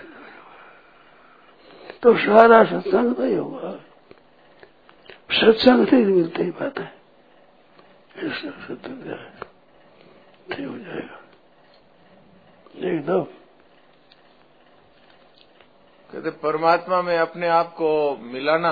तो 2.03 2.17
सारा 2.17 2.63
सत्संग 2.63 3.15
नहीं 3.19 3.37
होगा। 3.37 3.73
सत्संग 5.29 5.87
से 5.87 5.95
मिलते 5.95 6.43
ही 6.43 6.51
बात 6.51 6.79
है। 6.79 6.91
सत्संग 8.19 9.03
नहीं 10.49 10.65
हो 10.65 10.77
जाएगा। 10.77 11.19
एकदम 12.89 13.23
कहते 16.09 16.29
परमात्मा 16.29 17.01
में 17.01 17.17
अपने 17.17 17.47
आप 17.47 17.73
को 17.73 17.89
मिलाना 18.17 18.71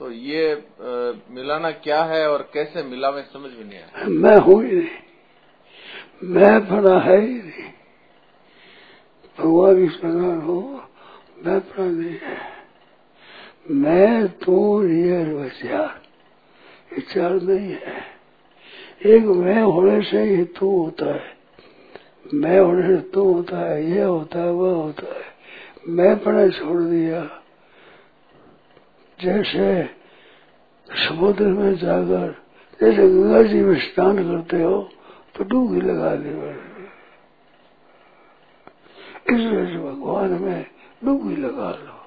तो 0.00 0.10
ये 0.10 0.52
आ, 0.52 1.12
मिलाना 1.30 1.70
क्या 1.70 2.02
है 2.04 2.26
और 2.30 2.50
कैसे 2.54 2.82
मिला 2.82 3.10
में 3.10 3.22
समझ 3.22 3.50
में 3.52 3.64
नहीं 3.64 3.78
आया। 3.78 4.06
मैं 4.06 4.36
हूँ 4.38 4.62
ही 4.64 4.76
नहीं। 4.76 6.30
मैं 6.30 6.68
बना 6.68 6.98
है 7.00 7.20
ही 7.20 7.34
नहीं। 7.34 7.70
भगवान 9.38 9.86
प्रकार 9.96 10.42
हो 10.42 10.60
मैं 11.44 11.60
बना 11.60 11.84
नहीं 11.84 12.18
है। 12.22 12.53
मैं 13.70 14.28
तू 14.28 14.82
ये 14.88 15.24
विचार 15.24 16.00
विचार 16.96 17.32
नहीं 17.32 17.72
है। 17.72 18.02
एक 19.06 19.24
मैं 19.24 19.62
होने 19.62 20.00
से 20.02 20.22
ही 20.22 20.44
तू 20.44 20.82
होता 20.82 21.14
है। 21.14 21.36
मैं 22.34 22.60
होने 22.60 22.86
से 22.88 22.96
तू 23.10 23.32
होता 23.32 23.58
है, 23.58 23.90
ये 23.90 24.02
होता 24.02 24.38
है 24.38 24.52
वह 24.52 24.74
होता 24.74 25.14
है। 25.14 25.24
मैं 25.88 26.18
पढ़ा 26.18 26.48
छोड़ 26.48 26.80
दिया। 26.82 27.24
जैसे 29.18 29.84
समुद्र 31.08 31.46
में 31.46 31.74
जाकर, 31.74 32.42
जैसे 32.80 33.08
गंगा 33.08 33.42
जी 33.42 33.62
में 33.62 33.80
स्नान 33.80 34.16
करते 34.16 34.62
हो 34.62 34.90
तो 35.36 35.44
डूबी 35.44 35.80
लगा 35.80 36.14
ले 36.14 36.30
इसलिए 39.30 39.66
से 39.66 39.78
भगवान 39.78 40.30
में 40.30 40.66
डूबी 41.04 41.36
लगा 41.36 41.70
लो 41.70 42.03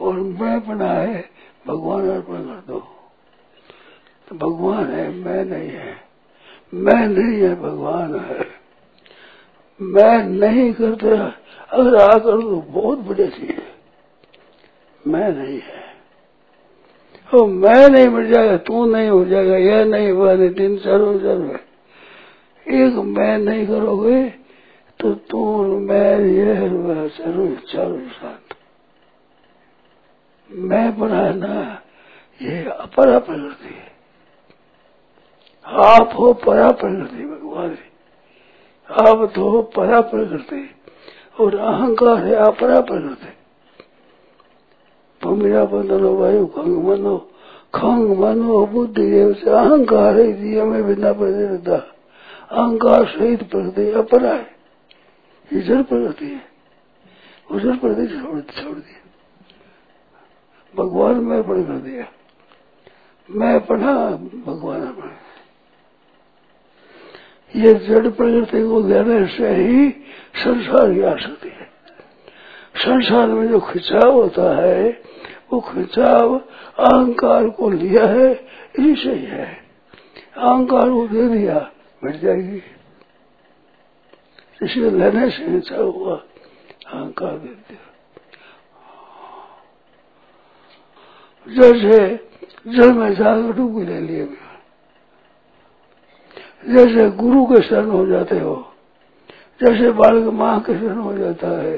और 0.00 0.14
मैं 0.14 0.68
बना 0.68 0.90
है, 0.90 1.30
भगवान 1.66 2.10
अर्पण 2.10 2.34
कर 2.34 2.62
दो। 2.66 2.78
तो 4.28 4.36
भगवान 4.36 4.86
है, 4.86 5.08
मैं 5.14 5.44
नहीं 5.44 5.68
है। 5.68 5.94
मैं 6.74 7.08
नहीं 7.08 7.40
है, 7.42 7.54
भगवान 7.60 8.14
है। 8.16 8.46
मैं 9.82 10.24
नहीं 10.24 10.72
करते, 10.72 11.08
अगर 11.70 11.96
आकर 11.96 12.40
तो 12.40 12.64
बहुत 12.68 12.98
बड़ी 12.98 13.28
चीज़ 13.28 13.60
मैं 15.08 15.28
नहीं 15.32 15.60
है। 15.60 15.84
तो 17.32 17.46
मैं 17.46 17.88
नहीं 17.88 18.08
मिल 18.08 18.32
जाएगा, 18.32 18.56
तू 18.56 18.86
नहीं 18.86 19.08
हो 19.08 19.24
जाएगा, 19.24 19.56
यह 19.56 19.84
नहीं 19.84 20.12
वह 20.12 20.34
नहीं 20.34 20.50
तीन 20.50 20.76
चारों 20.78 21.18
जन्म 21.18 21.58
एक 22.66 22.94
मैं 22.94 23.38
नहीं 23.38 23.66
करोगे 23.66 24.22
तो 25.00 25.14
तू 25.14 25.66
मैं, 25.78 26.18
यह 26.20 26.72
वह 26.72 27.08
चारों 27.08 27.56
चारों 27.56 28.08
साथ 28.08 28.43
मैं 30.52 30.98
बनाना 30.98 31.82
ये 32.42 32.64
अपरा 32.64 33.18
प्रकृति 33.18 33.74
है। 33.74 33.94
आप 35.66 36.10
हो 36.18 36.32
परा 36.32 36.70
प्रकृति 36.70 37.24
भगवान 37.24 37.68
जी। 37.68 37.92
आप 38.90 39.32
तो 39.34 39.50
हो 39.50 39.62
परा 39.62 40.00
प्रकृति 40.00 40.70
और 41.40 41.54
अहंकार 41.54 42.16
है 42.16 42.34
अपरा 42.34 42.80
प्रकृति 42.80 43.28
मेरा 45.26 45.64
बंधनो, 45.64 46.14
वायु 46.14 46.46
खंग 46.46 46.84
मनो 46.84 47.30
खंग 47.74 48.18
मनो, 48.18 48.66
बुद्धि 48.66 49.34
से 49.34 49.50
अहंकार 49.50 50.20
है 50.20 50.32
दिया 50.32 50.64
में 50.64 50.86
बिना 50.86 51.14
रहता 51.20 51.76
अहंकार 52.50 53.06
सहित 53.06 53.50
प्रकृति 53.50 53.92
अपरा 53.92 54.30
है। 54.30 54.54
जड़ 55.52 55.82
प्रकृति 55.82 56.26
है। 56.26 56.46
वो 57.52 57.60
जड़ 57.60 57.76
प्रकृति 57.76 58.06
छोड़ 58.62 58.74
दिया। 58.74 59.03
भगवान 60.76 61.14
में 61.14 61.42
पढ़ 61.42 61.62
कर 61.62 61.72
दिया। 61.72 62.06
मैं 63.30 63.66
पढ़ा 63.66 64.10
भगवान। 64.46 64.86
पढ़ा 64.86 65.20
ये 67.56 67.74
जड़ 67.74 68.08
प्रकृति 68.08 68.68
को 68.68 68.82
देने 68.82 69.26
से 69.26 69.48
ही 69.48 69.90
संसार 70.36 70.94
की 70.94 71.00
आ 71.00 71.16
सकती 71.16 71.48
है। 71.48 71.64
संसार 72.76 73.28
में 73.28 73.48
जो 73.48 73.60
खिंचाव 73.60 74.12
होता 74.12 74.62
है, 74.62 75.02
वो 75.52 75.60
खिंचाव 75.60 76.38
अहंकार 76.78 77.48
को 77.48 77.70
लिया 77.70 78.06
है, 78.06 78.32
इसी 78.78 79.10
ही 79.10 79.24
है। 79.24 79.54
अहंकार 80.36 80.90
को 80.90 81.08
दे 81.08 81.28
दिया, 81.28 81.70
मिट 82.04 82.16
जाएगी। 82.16 82.62
इसलिए 84.62 84.90
लेने 84.90 85.30
से 85.30 85.46
खिंचाव 85.46 85.90
हुआ, 85.90 86.16
अहंकार 86.86 87.38
दे 87.38 87.48
दिया। 87.48 87.83
जैसे 91.46 91.98
जल 92.66 92.92
में 92.92 93.14
जाकर 93.14 93.52
डूबी 93.52 93.84
ले 93.84 94.00
लिए 94.00 94.26
जैसे 96.68 97.10
गुरु 97.10 97.44
के 97.46 97.62
शरण 97.62 97.90
हो 97.90 98.06
जाते 98.06 98.38
हो, 98.40 98.54
जैसे 99.60 99.90
बालक 99.90 100.32
माँ 100.32 100.60
के 100.60 100.74
शरण 100.74 100.98
हो 100.98 101.12
जाता 101.18 101.48
है, 101.48 101.76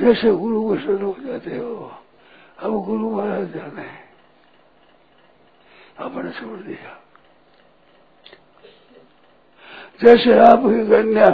जैसे 0.00 0.32
गुरु 0.32 0.62
के 0.68 0.82
शरण 0.82 1.02
हो 1.02 1.16
जाते 1.26 1.56
हो, 1.56 1.90
अब 2.58 2.84
गुरु 2.84 3.10
महाराज 3.10 3.52
जाने 3.52 3.88
अपने 5.98 6.30
छोड़ 6.30 6.58
दिया। 6.58 6.98
जैसे 10.02 10.38
आपकी 10.38 10.86
कन्या, 10.88 11.28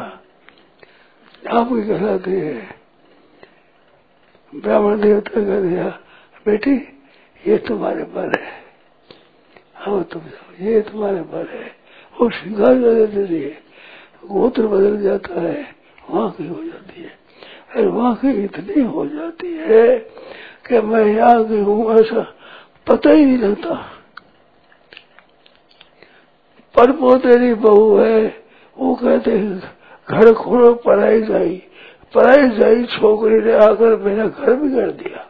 आपकी 1.59 1.89
कहलाती 1.89 2.31
है 2.31 2.78
ब्राह्मण 4.55 5.01
देवता 5.01 5.41
कह 5.41 5.61
दिया, 5.61 5.99
बेटी, 6.47 6.75
ये 7.47 7.59
तुम्हारे 7.59 8.05
पर 8.05 8.41
है। 8.41 8.53
अब 9.87 10.03
तुम 10.03 10.23
ये 10.61 10.81
तुम्हारे 10.81 11.21
पर 11.21 11.49
है। 11.51 11.79
वो 12.21 12.31
स्वीकार 12.31 12.75
कर 12.75 13.07
देते 13.07 13.27
थे। 13.27 13.69
गोत्र 14.29 14.67
बदल 14.67 15.03
जाता 15.03 15.41
है 15.41 15.75
वहाँ 16.11 16.31
की 16.31 16.47
हो 16.49 16.65
जाती 16.65 17.03
है। 17.03 17.19
अरे 17.75 17.87
वहाँ 17.87 18.15
की 18.15 18.45
इतनी 18.45 18.83
हो 18.83 19.07
जाती 19.07 19.53
है 19.53 19.99
कि 20.67 20.81
मैं 20.81 21.05
यहाँ 21.05 21.49
की 21.49 21.61
हूँ, 21.61 21.95
ऐसा 21.95 22.35
पता 22.87 23.11
ही 23.11 23.25
नहीं 23.25 23.39
लगता। 23.39 23.75
पर 26.77 26.93
पोतेरी 26.93 27.55
बहू 27.55 27.99
है, 27.99 28.45
वो 28.79 28.95
कहते 28.95 29.39
घर 30.11 30.35
खोलो, 30.35 30.75
पढ़ाई 30.75 31.23
जाई। 31.23 31.63
पढ़ाई 32.15 32.49
जाई 32.51 32.85
छोकरी 32.89 33.41
ने 33.45 33.53
आकर 33.59 33.97
मेरा 33.97 34.27
घर 34.27 34.55
बिगड़ 34.55 34.91
दिया। 34.93 35.27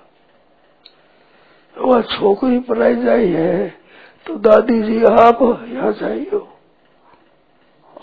वह 1.77 2.03
छोकरी 2.11 2.59
पढ़ाई 2.61 2.97
जाई 2.97 3.29
है 3.29 3.69
तो 4.27 4.35
दादी 4.39 4.83
जी, 4.83 5.03
आप 5.05 5.39
यहाँ 5.69 5.93
जाइयो। 5.93 6.41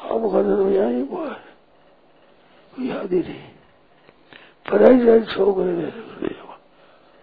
आप 0.06 0.22
घर 0.22 0.46
यहाँ 0.72 0.92
ही 0.92 1.02
हुआ 1.02 1.28
है। 1.28 2.88
याद 2.88 3.14
ही 3.14 3.20
नहीं। 3.20 3.50
पढ़ाई 4.66 4.98
जाए 5.00 5.22
छोकरी 5.26 5.72
ने 5.72 5.90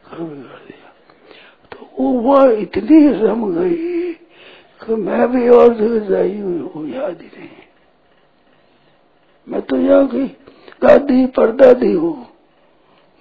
घर 0.04 0.18
बिगड़ 0.18 0.58
दिया। 0.58 0.92
तो 1.72 1.88
वो 1.98 2.10
वह 2.22 2.52
इतनी 2.52 3.06
रम 3.18 3.52
गई 3.54 4.12
कि 4.80 4.94
मैं 4.96 5.26
भी 5.32 5.48
और 5.48 5.74
जगह 5.74 6.08
जाई 6.08 6.38
हुई 6.38 6.58
हूँ, 6.58 6.88
याद 6.88 7.20
ही 7.22 7.28
नहीं। 7.28 7.48
मैं 9.46 9.62
तो 9.62 9.76
यहाँ 9.76 10.06
की 10.06 10.24
दादी 10.82 11.26
परदादी 11.26 11.92
हो। 11.92 12.12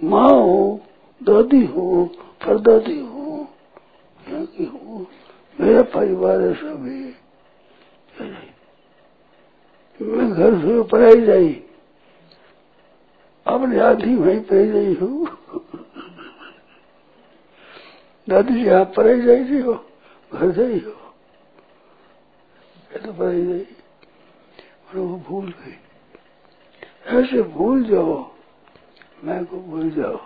माँ 0.02 0.30
हो, 0.30 0.80
दादी 1.22 1.66
हो, 1.66 2.06
परदादी 2.46 3.00
हूँ 3.00 3.48
यहाँ 4.28 4.46
की 4.46 4.66
हूँ, 4.66 5.08
मेरा 5.60 5.82
परिवार 5.92 6.42
है 6.42 6.54
सभी। 6.54 7.00
मैं 10.00 10.30
घर 10.32 10.58
से 10.60 10.82
पढ़ाई 10.84 11.22
जाई। 11.22 11.52
अपने 13.46 13.80
आधी 13.80 14.16
वहीं 14.16 14.40
पे 14.42 14.66
गई 14.68 14.94
हूँ। 14.96 15.28
दादी 18.28 18.54
जी, 18.54 18.68
आप 18.70 18.94
पढ़ाई 18.98 19.22
जाई 19.22 19.46
थी 19.46 19.62
हो, 19.62 19.74
घर 20.32 20.52
जाई 20.52 20.80
हो 20.80 20.92
तो 22.96 23.14
पढ़ाई 23.14 23.46
जाई 23.46 23.60
और 23.60 24.98
वो 24.98 25.18
भूल 25.28 25.46
गई। 25.46 25.78
ऐसे 27.12 27.42
भूल 27.42 27.84
जाओ। 27.84 28.32
मैं 29.24 29.46
को 29.46 29.58
भूल 29.58 29.90
जाओ। 29.90 30.18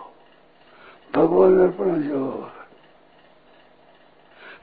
भगवान 1.15 1.59
अर्पण 1.59 2.01
जाओ। 2.01 2.49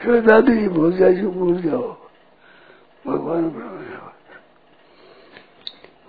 फिर 0.01 0.21
दादी 0.21 0.57
जी 0.57 0.69
भूल 0.69 0.97
जाए 0.97 1.13
जो, 1.13 1.31
भूल 1.31 1.63
जाओ। 1.63 1.97
भगवान 3.07 3.45
अर्पण 3.45 3.91
जाओ। 3.91 4.13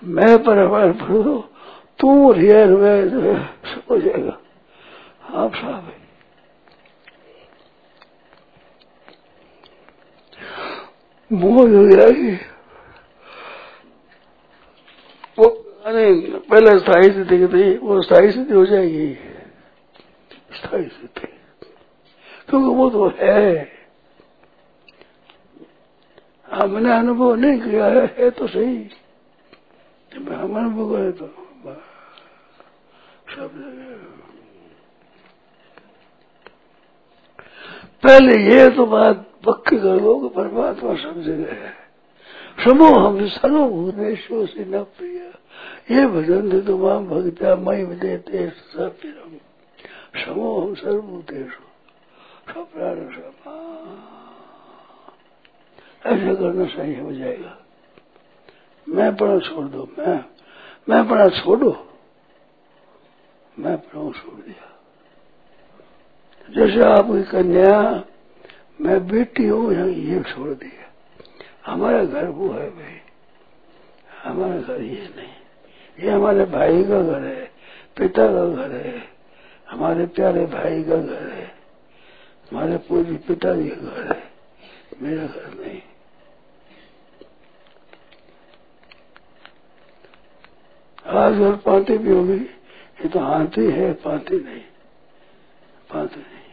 मैं 0.04 0.44
पर 0.44 0.58
अर्पण 0.58 1.24
दो 1.24 1.50
तू 2.00 2.32
रियर 2.32 2.68
में 2.68 3.06
हो 3.90 4.00
जाएगा। 4.00 4.38
आप 5.30 5.56
साहब 5.56 5.94
मोह 11.32 11.62
हो 11.62 11.90
जाएगी 11.90 12.36
वो 15.40 15.73
अरे 15.86 16.40
पहले 16.50 16.80
स्थायी 16.80 17.12
स्थिति 17.12 17.38
की 17.38 17.48
थी 17.48 17.78
वो 17.78 18.02
स्थायी 18.02 18.32
स्थिति 18.32 18.54
हो 18.54 18.66
जाएगी। 18.66 19.14
स्थायी 20.54 20.84
स्थिति। 20.84 21.28
क्योंकि 22.50 22.76
वो 22.76 22.90
तो 22.90 23.08
है। 23.18 23.72
हमने 26.52 26.94
अनुभव 26.94 27.36
नहीं 27.36 27.62
किया 27.62 27.86
है, 27.86 28.16
है 28.20 28.30
तो 28.30 28.48
सही। 28.48 28.90
हम 30.12 30.58
अनुभव 30.58 30.96
करे 30.96 31.12
तो 31.12 31.28
सब 33.36 33.52
पहले 38.04 38.56
ये 38.56 38.70
तो 38.70 38.86
बात 38.86 39.32
पक्की 39.46 39.78
कर 39.78 40.02
लो 40.02 40.20
कि 40.20 40.36
परमात्मा 40.36 40.96
सब 40.96 41.22
जगह 41.22 41.54
है। 41.54 41.83
समूह 42.58 43.08
हम 43.08 43.28
सर्वभूतेश्वर 43.28 44.46
से 44.46 44.66
न 44.66 44.84
प्रिय 44.84 45.20
ये 45.92 46.08
भजन 46.08 46.52
थे 46.54 46.62
तो 46.62 46.78
वहाँ 46.78 47.04
भगत्या 47.04 47.56
मई 47.56 47.84
देते 47.84 48.50
सपिरम 48.50 49.32
समूह 50.26 50.64
हम 50.64 50.76
समा 50.76 51.22
ऐसा 56.06 56.34
करना 56.34 56.66
सही 56.66 56.96
हो 57.00 57.12
जाएगा। 57.14 57.58
मैं 58.88 59.16
पढ़ा 59.16 59.40
छोड़ 59.40 59.66
दो, 59.66 59.90
मैं 60.00 60.18
मैं 60.90 61.08
पढ़ा 61.10 61.28
छोड़ो। 61.30 61.72
मैं 63.60 63.78
पढ़ा 63.78 64.12
छोड़ 64.12 64.40
दिया। 64.42 64.68
जैसे 66.50 66.82
आपकी 66.84 67.24
कन्या, 67.24 68.04
मैं 68.82 69.08
बेटी 69.08 69.48
हूँ 69.48 69.74
ये 69.90 70.24
छोड़ 70.24 70.50
दिया। 70.50 70.83
हमारा 71.66 72.06
घर 72.06 72.26
वो 72.26 72.50
है 72.50 72.70
भाई। 72.70 73.00
हमारा 74.24 74.62
घर 74.62 74.82
ये 74.82 75.14
नहीं। 75.16 75.34
ये 76.00 76.10
हमारे 76.10 76.46
भाई 76.46 76.84
का 76.84 77.02
घर 77.02 77.24
है, 77.24 77.52
पिता 77.98 78.28
का 78.28 78.48
घर 78.48 78.72
है, 78.72 79.10
हमारे 79.70 80.06
प्यारे 80.06 80.46
भाई 80.46 80.84
का 80.84 80.98
घर 80.98 81.28
है, 81.28 81.46
हमारे 82.52 82.78
पूर्वी 82.78 83.18
पिताजी 83.18 83.70
का 83.70 83.76
घर 83.76 84.18
है। 84.18 84.32
मेरा 85.02 85.28
घर 85.28 85.54
नहीं। 85.54 85.82
आज 91.06 91.34
घर 91.34 91.56
पाती 91.56 91.98
भी 91.98 92.12
होगी, 92.12 92.34
ये 92.34 93.10
तो 93.10 93.20
हाथी 93.20 93.72
है, 93.72 93.94
पाती 93.94 94.40
नहीं। 94.40 94.62
पाती 95.94 96.20
नहीं। 96.20 96.44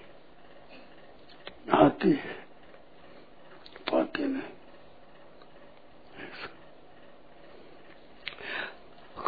हाथी 1.72 2.12
है, 2.12 2.34
पाती 3.92 4.24
नहीं। 4.24 4.59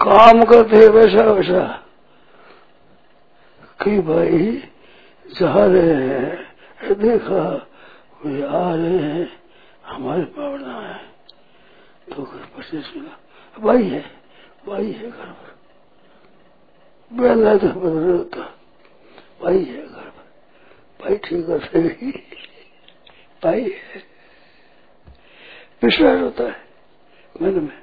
काम 0.02 0.44
करते 0.44 0.88
वैसा 0.88 1.32
वैसा। 1.32 1.86
कि 3.84 4.00
भाई, 4.00 4.56
जा 5.26 5.66
रहे 5.66 5.94
हैं, 5.94 6.54
देखा 6.98 7.68
वे 8.24 8.42
आ 8.42 8.74
रहे 8.74 8.98
हैं, 8.98 9.42
हमारे 9.86 10.22
पावना 10.22 10.80
है 10.80 11.12
तो 12.16 12.22
पच्चीस 12.22 12.84
सुना 12.84 13.18
भाई 13.60 13.82
है 13.82 14.04
भाई 14.66 14.92
है 14.92 15.10
घर 15.10 15.26
पर। 15.26 15.58
बेला 17.12 17.56
तो 17.56 17.66
बदल 17.68 18.18
होता। 18.18 18.40
भाई 19.42 19.64
है 19.64 19.86
घर 19.86 20.02
पर। 20.02 20.24
भाई 21.00 21.16
ठीक 21.16 21.48
है, 21.48 21.58
सही। 21.58 22.10
भाई 23.44 23.62
है। 23.62 24.02
विश्वास 25.82 26.20
होता 26.20 26.44
है। 26.44 26.60
मन 27.42 27.60
में 27.60 27.82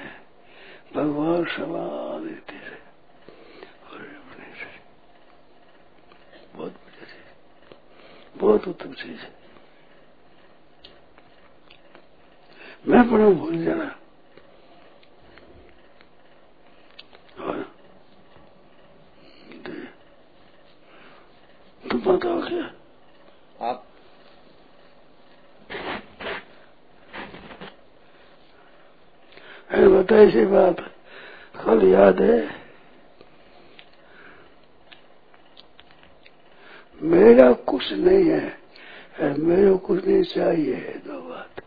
भगवान 0.95 1.45
समान 1.45 2.27
रीति 2.27 2.53
से 2.53 2.75
और 3.89 4.01
से 4.53 4.79
बहुत 6.57 6.71
बढ़िया 6.71 7.05
चीज़ 7.05 8.39
बहुत 8.39 8.67
उत्तम 8.67 8.93
चीज़ 8.93 9.19
है। 9.19 9.33
मैं 12.87 13.11
पढ़ा 13.11 13.29
भूल 13.29 13.65
जाना। 13.65 13.95
और 17.43 17.63
तुम 21.91 22.01
बताओ 22.01 22.41
क्या 22.41 22.65
आप 23.69 23.90
अरे 29.81 29.89
बताए 29.89 30.29
सी 30.31 30.45
बात 30.45 30.79
कल 31.65 31.87
याद 31.87 32.21
है। 32.21 32.39
मेरा 37.01 37.51
कुछ 37.51 37.91
नहीं 37.91 38.25
है 38.25 38.61
मेरे 39.39 39.77
कुछ 39.77 40.07
नहीं 40.07 40.23
चाहिए 40.23 40.73
है, 40.73 40.93
दो 40.97 41.19
बात। 41.21 41.61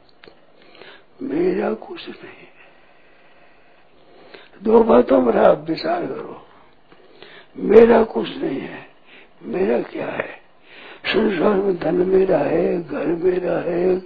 मेरा 1.23 1.73
कुछ 1.75 2.09
नहीं 2.09 2.39
है। 2.39 2.53
दो 4.63 4.83
बातों 4.83 5.25
पर 5.27 5.37
आप 5.39 5.67
विचार 5.69 6.07
करो। 6.07 6.47
मेरा 7.57 8.03
कुछ 8.05 8.29
नहीं 8.29 8.61
है, 8.61 8.87
मेरा 9.43 9.83
क्या 9.83 10.07
है? 10.07 10.45
संसार 11.07 11.55
में 11.55 11.77
धन 11.79 11.95
मेरा 11.95 12.39
है, 12.39 12.83
घर 12.83 13.07
मेरा 13.07 13.59
है, 13.59 14.01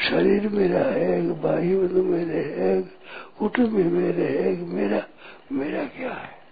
शरीर 0.00 0.48
मेरा 0.48 0.84
है, 0.84 1.42
भाई 1.42 1.74
बंधु 1.76 2.02
मेरे 2.02 2.42
है। 2.56 3.03
कुटुंब 3.38 3.72
मेरे 3.72 4.38
है 4.38 4.56
मेरा 4.56 5.06
मेरा 5.52 5.84
क्या 5.84 6.12
है? 6.12 6.42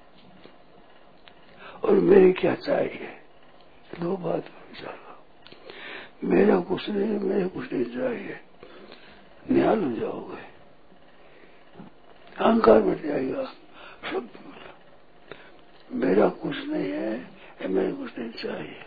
और 1.84 1.90
मेरे 1.90 2.32
क्या 2.32 2.54
चाहिए 2.54 3.08
दो 4.00 4.16
बात 4.16 4.44
विचार 4.44 4.98
मेरा 6.24 6.60
कुछ 6.60 6.88
नहीं 6.88 7.18
मेरे 7.18 7.48
कुछ 7.48 7.72
नहीं 7.72 7.84
चाहिए 7.84 8.40
निहाल 9.50 9.84
हो 9.84 9.92
जाओगे। 9.92 10.42
अहंकार 12.38 12.82
मिट 12.82 13.02
जाएगा 13.02 13.44
सब 14.10 14.30
मेरा 15.92 16.28
कुछ 16.28 16.56
नहीं 16.56 16.90
है 16.90 17.30
मेरे 17.68 17.92
कुछ 17.92 18.18
नहीं 18.18 18.32
चाहिए 18.32 18.84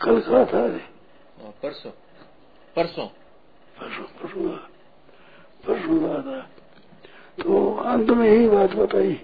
कल 0.00 0.20
कहा 0.20 0.44
था 0.44 0.68
परसों 1.50 1.90
परसों। 2.76 3.06
परसों 3.78 4.04
परसों। 4.04 4.79
कहा 5.68 6.22
था। 6.22 6.40
तो 7.42 7.76
अंत 7.76 8.10
में 8.10 8.28
यही 8.30 8.48
बात 8.48 8.70
बताई 8.70 9.14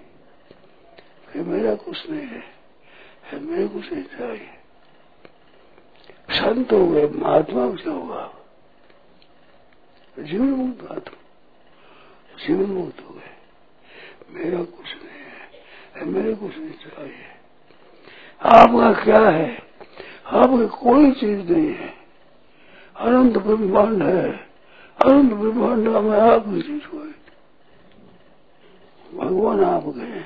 कि 1.33 1.39
मेरा 1.39 1.75
कुछ 1.75 2.11
नहीं 2.11 2.27
है, 2.27 2.43
है 3.25 3.41
मेरे 3.41 3.69
कुछ 3.69 3.93
नहीं 3.93 4.03
चाहिए। 4.03 4.49
संत 6.31 6.73
हो 6.73 6.87
गए 6.87 7.09
महात्मा 7.09 7.71
क्या 7.71 7.93
होगा 7.93 8.33
जीवन 10.19 10.47
मुक्त 10.47 10.83
महात्मा 10.83 11.23
जीवन 12.47 12.71
मुक्त 12.71 13.01
हो 13.01 13.15
गए। 13.15 13.37
मेरा 14.31 14.59
कुछ 14.59 14.87
नहीं 14.87 15.23
है, 15.23 15.65
है 15.97 16.05
मेरे 16.05 16.35
कुछ 16.35 16.59
नहीं 16.59 16.71
चाहिए। 16.71 17.25
आपका 18.43 19.05
क्या 19.05 19.29
है? 19.29 19.59
आपकी 20.27 20.69
कोई 20.69 21.13
चीज़ 21.13 21.53
नहीं 21.53 21.75
है। 21.75 21.95
अनंत 22.97 23.39
ब्रह्मांड 23.39 24.03
है। 24.03 24.49
अनंत 24.99 25.33
ब्रह्मांड 25.33 25.89
में 26.05 26.19
आपकी 26.21 26.63
चीज़ 26.63 26.87
कोई 26.87 27.13
भगवान 29.15 29.65
आप 29.65 29.85
गए। 29.97 30.25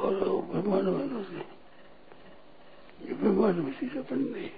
और 0.00 0.12
ब्रह्मांड 0.50 0.88
में 0.88 1.08
दूसरे 1.08 1.44
ये 3.08 3.14
ब्रह्मांड 3.14 3.56
चीज़ें 3.72 4.02
बन 4.02 4.24
गई 4.34 4.50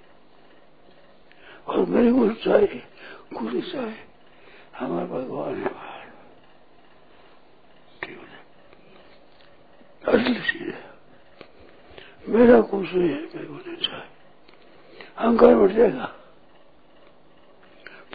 और 1.67 1.85
मेरे 1.85 2.11
को 2.13 2.27
चाहिए 2.43 2.83
कुछ 3.33 3.71
चाहिए 3.71 4.03
हमारे 4.77 5.07
भगवान 5.07 5.55
है 5.55 5.63
है 5.63 6.05
असली 10.03 10.35
चीज़ 10.41 10.69
है। 10.69 10.85
मेरा 12.27 12.61
कुछ 12.61 12.93
नहीं 12.93 13.09
है, 13.09 13.21
मेरे 13.21 13.45
को 13.45 13.53
नहीं 13.55 13.77
चाहिए 13.77 14.09
अहंकार 15.17 15.55
बढ़ 15.55 15.71
जाएगा। 15.71 16.13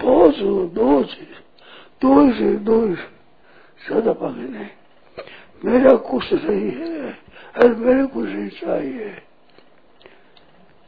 बहुत 0.03 0.39
दो 0.75 1.03
चीज़ 1.05 1.41
दो 2.03 2.21
ही 2.21 2.33
से 2.33 2.55
दो 2.61 2.81
ही 2.81 2.95
ज़्यादा 3.81 4.13
पागे 4.15 4.49
नहीं 4.49 4.69
मेरा 5.63 5.95
कुछ 6.05 6.33
नहीं 6.35 6.71
है 6.73 7.11
अरे 7.55 7.75
मेरे 7.77 8.07
कुछ 8.07 8.27
नहीं 8.27 8.49
चाहिए 8.51 9.11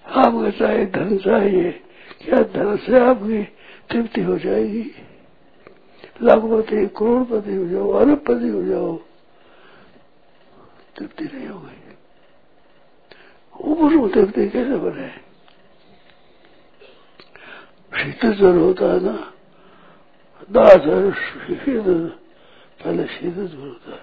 आपको 0.04 0.50
चाहिए 0.52 0.86
धन 0.94 1.16
चाहिए 1.18 1.70
क्या 2.22 2.42
धन 2.52 2.76
से 2.76 2.98
आपकी 3.00 3.42
तृप्ति 3.90 4.22
हो 4.22 4.38
जाएगी 4.38 4.84
लाखपति 6.22 6.86
करोड़पति 6.96 7.54
हो 7.54 7.66
जाओ 7.68 7.90
अरबपति 8.00 8.48
हो 8.48 8.62
जाओ 8.64 8.96
तृप्ति 10.96 11.24
नहीं 11.24 11.48
होगी 11.48 11.82
ऊपर 13.54 14.12
तृप्ति 14.14 14.48
कैसे 14.48 14.76
बने 14.78 15.08
शीतल 17.94 18.32
जल 18.34 18.56
होता 18.58 18.84
है 18.84 19.00
ना 19.00 19.16
दास 20.50 20.84
पहले 22.80 23.04
शीत 23.06 23.36
होता 23.36 23.90
है। 23.90 24.02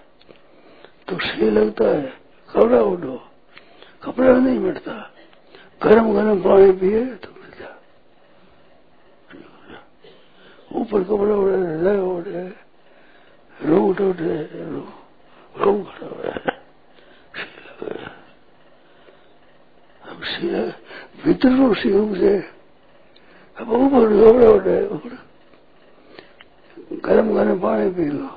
तो 1.07 1.17
सी 1.19 1.49
लगता 1.49 1.85
है, 1.87 2.13
कपड़ा 2.49 2.81
उठो, 2.81 3.15
कपड़ा 4.03 4.33
नहीं 4.37 4.59
मिटता। 4.59 4.93
गरम 5.81 6.13
गरम 6.13 6.41
पानी 6.41 6.71
पिए 6.71 7.03
तो 7.15 7.29
मिल 7.31 7.51
जा। 7.59 7.71
ऊपर 10.71 11.03
कपड़ा 11.03 11.35
उड़े 11.35 11.57
हृदय 11.57 11.97
उड़े 11.99 12.43
रूट 13.59 14.01
उठे 14.01 14.35
रूम 15.55 15.83
खड़ा 15.83 16.07
हुआ 16.07 16.31
अब 20.01 20.17
भीतर 21.25 21.51
को 21.57 21.73
सी 21.73 21.89
से 22.15 22.60
गरम 27.05 27.27
गरम 27.33 27.59
पानी 27.59 27.89
पी 27.89 28.05
लो। 28.05 28.29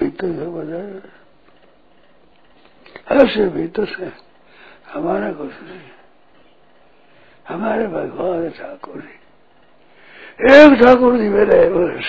भीतर 0.00 0.28
से 0.28 0.46
बजाय 0.46 0.86
ऐसे 3.16 3.46
भीतर 3.48 3.84
से 3.86 4.06
हमारा 4.92 5.32
कुछ 5.32 5.52
नहीं। 5.62 5.88
हमारे 7.48 7.86
भगवान 7.86 8.48
ठाकुर 8.50 9.00
जी। 9.00 9.16
एक 10.54 10.70
ठाकुर 10.82 11.16
जी 11.16 11.28
मेरे 11.28 11.58
वर्ष 11.68 12.08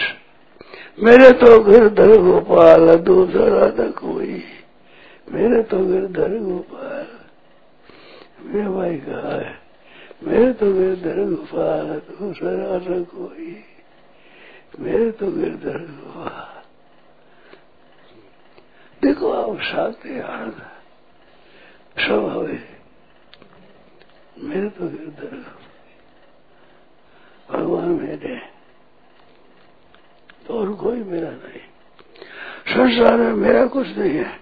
मेरे 1.00 1.32
तो 1.32 1.50
गिरधर 1.64 2.12
गोपाल 2.22 2.96
दूसरा 3.02 3.66
न 3.78 3.92
कोई। 3.92 4.44
मेरे 5.32 5.62
तो 5.64 5.78
गिरधर 5.86 6.38
गोपाल 6.40 7.01
मेरे 8.41 8.69
भाई 8.69 8.97
कहा 8.97 9.36
है? 9.36 9.60
मेरे 10.23 10.54
तो 10.54 10.73
गिरधर 10.73 11.19
गोपाल 11.30 12.01
दूसरा 12.10 12.51
न 12.89 13.04
कोई 13.04 13.63
मेरे 14.80 15.12
तो 15.12 15.32
गिरधर 15.32 15.77
गोपाल 15.77 16.60
देखो, 19.01 19.32
आप 19.32 19.62
शांति 19.62 20.19
आनंद 20.19 20.62
स्वभाव 21.97 22.47
मेरे 24.38 24.69
तो 24.69 24.88
गिरधर 24.88 25.36
भगवान 27.51 27.89
मेरे 27.89 28.36
तो 30.47 30.60
और 30.60 30.73
कोई 30.73 31.04
मेरा 31.04 31.30
नहीं। 31.30 31.62
संसार 32.67 33.17
में 33.17 33.34
मेरा 33.34 33.65
कुछ 33.65 33.88
नहीं 33.97 34.12
है। 34.12 34.39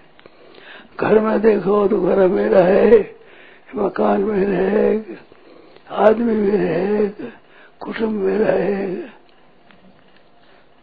घर 1.00 1.18
में 1.18 1.40
देखो 1.40 1.86
तो 1.88 2.00
घर 2.02 2.26
मेरा 2.28 2.64
है। 2.64 3.19
मकान 3.76 4.20
में 4.20 4.46
है 4.46 5.18
आदमी 6.04 6.34
मेरे 6.34 6.58
है 6.58 7.32
कुटुंब 7.80 8.14
में 8.14 8.38
है 8.38 9.08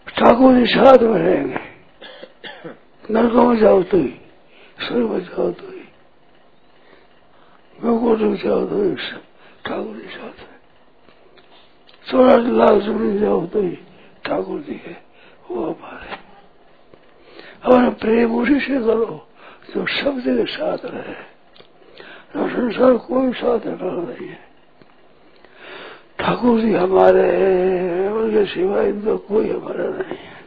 ठाकुर 0.07 0.53
जी 0.55 0.65
साथ 0.67 1.01
में 1.01 1.19
रहेंगे। 1.19 1.59
नरकों 3.03 3.43
में 3.43 3.57
जाओ 3.59 3.81
तो 3.83 3.97
ही 3.97 4.13
स्वर्ग 4.77 5.09
में 5.09 5.19
जाओ 5.19 5.51
तो 5.51 5.67
ही 5.67 5.83
गोकुल 7.79 8.23
में 8.23 8.35
जाओ 8.37 8.65
तो 8.67 8.83
ही, 8.83 8.95
ठाकुर 9.65 9.95
जी 9.95 10.07
साथ 10.09 10.39
है 10.39 10.55
सोलह 12.07 12.35
लाख 12.57 12.81
ज़मीन 12.83 13.19
जाओ 13.19 13.45
तो 13.47 13.61
ही 13.61 13.75
ठाकुर 14.25 14.59
जी 14.61 14.81
है, 14.85 14.97
वो 15.49 15.63
हमारे 15.63 16.15
हमारा 17.63 17.89
प्रेम 18.01 18.35
उसी 18.35 18.59
से 18.59 18.79
करो 18.79 19.25
जो 19.73 19.85
शब्द 19.93 20.23
के 20.27 20.45
साथ 20.51 20.85
रहे। 20.85 21.15
संसार 22.35 22.97
कोई 22.97 23.31
रहना 23.31 24.01
नहीं 24.01 24.29
है। 24.29 24.47
ठाकुर 26.19 26.61
जी 26.61 26.73
हमारे 26.73 27.27
उनके 28.09 28.45
सिवाय 28.45 28.89
इनका 28.89 29.15
कोई 29.15 29.49
हमारा 29.49 29.83
नहीं 29.83 30.17
है। 30.17 30.37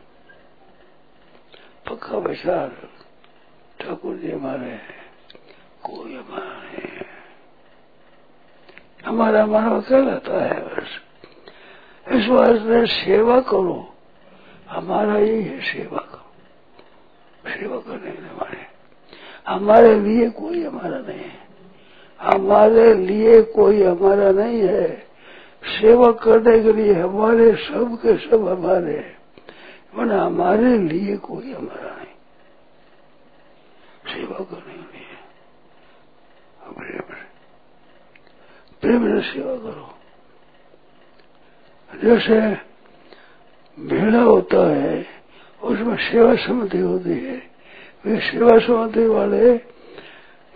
पक्का 1.88 2.18
विचार, 2.18 2.88
ठाकुर 3.80 4.16
जी 4.16 4.30
हमारे 4.30 4.78
कोई 5.84 6.14
हमारा 6.14 6.62
नहीं 6.62 6.96
है। 6.96 7.06
हमारा 9.06 9.46
मानव 9.46 9.80
कहलाता 9.80 10.44
है 10.44 10.62
बस। 10.62 10.88
इस 12.12 12.28
वास्ते 12.28 12.86
सेवा 12.86 13.40
करो, 13.40 13.94
हमारा 14.68 15.18
यही 15.18 15.42
है 15.42 15.60
सेवा 15.60 15.98
करो। 15.98 17.50
सेवा 17.50 17.76
करने 17.76 18.10
के 18.10 18.26
हमारे 18.26 18.66
हमारे 19.48 20.00
लिए 20.00 20.30
कोई 20.30 20.64
हमारा 20.64 20.98
नहीं 20.98 21.18
है। 21.18 21.49
हमारे 22.20 22.94
लिए 22.94 23.42
कोई 23.42 23.82
हमारा 23.82 24.30
नहीं 24.30 24.60
है। 24.60 25.06
सेवा 25.64 26.12
करने 26.12 26.60
के 26.60 26.72
लिए 26.72 26.94
हमारे 26.94 27.52
सब 27.52 27.98
के 28.02 28.16
सब 28.16 28.48
हमारे 28.48 29.16
मन 29.96 30.12
हमारे 30.12 30.78
लिए 30.78 31.16
कोई 31.16 31.52
हमारा 31.52 31.96
नहीं। 31.96 32.06
सेवा 34.14 34.44
करने 34.44 34.74
के 34.74 34.98
लिए। 34.98 35.06
प्रेम 36.78 37.14
प्रेम 38.80 39.20
से 39.20 39.32
सेवा 39.32 39.56
करो। 39.56 39.94
जैसे 42.04 42.40
भेड़ा 43.82 44.22
होता 44.22 44.76
है, 44.76 45.06
उसमें 45.62 45.96
सेवा 45.96 46.34
समिति 46.34 46.78
होती 46.78 47.10
है। 47.10 47.42
वे 48.06 48.20
सेवा 48.20 48.58
समिति 48.58 49.06
वाले 49.06 49.58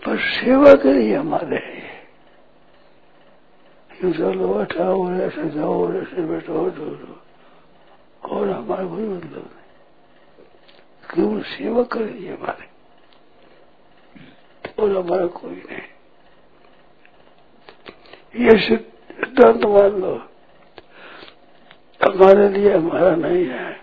पर 0.05 0.17
सेवा 0.17 0.73
के 0.73 0.93
लिए। 0.93 1.15
हमारे 1.15 1.81
यूँ 4.03 4.13
चलो 4.13 4.53
बैठाओ 4.53 5.11
ऐसे 5.11 5.49
जाओ 5.49 5.93
ऐसे 5.93 6.21
बैठो 6.21 6.69
जो 6.69 7.21
और 8.23 8.49
हमारा 8.49 8.85
कोई 8.85 9.03
मतलब 9.03 9.49
नहीं। 9.53 9.65
केवल 11.13 11.41
सेवा 11.41 11.83
करेंगे 11.83 12.29
हमारे। 12.29 12.69
और 14.79 14.97
हमारा 14.97 15.27
कोई 15.27 15.63
नहीं। 15.71 15.81
ये 18.45 18.57
सिद्धांत 18.59 19.65
मान 19.65 20.01
लो। 20.01 20.15
हमारे 22.01 22.49
लिए 22.49 22.77
हमारा 22.77 23.15
नहीं 23.15 23.45
है। 23.45 23.73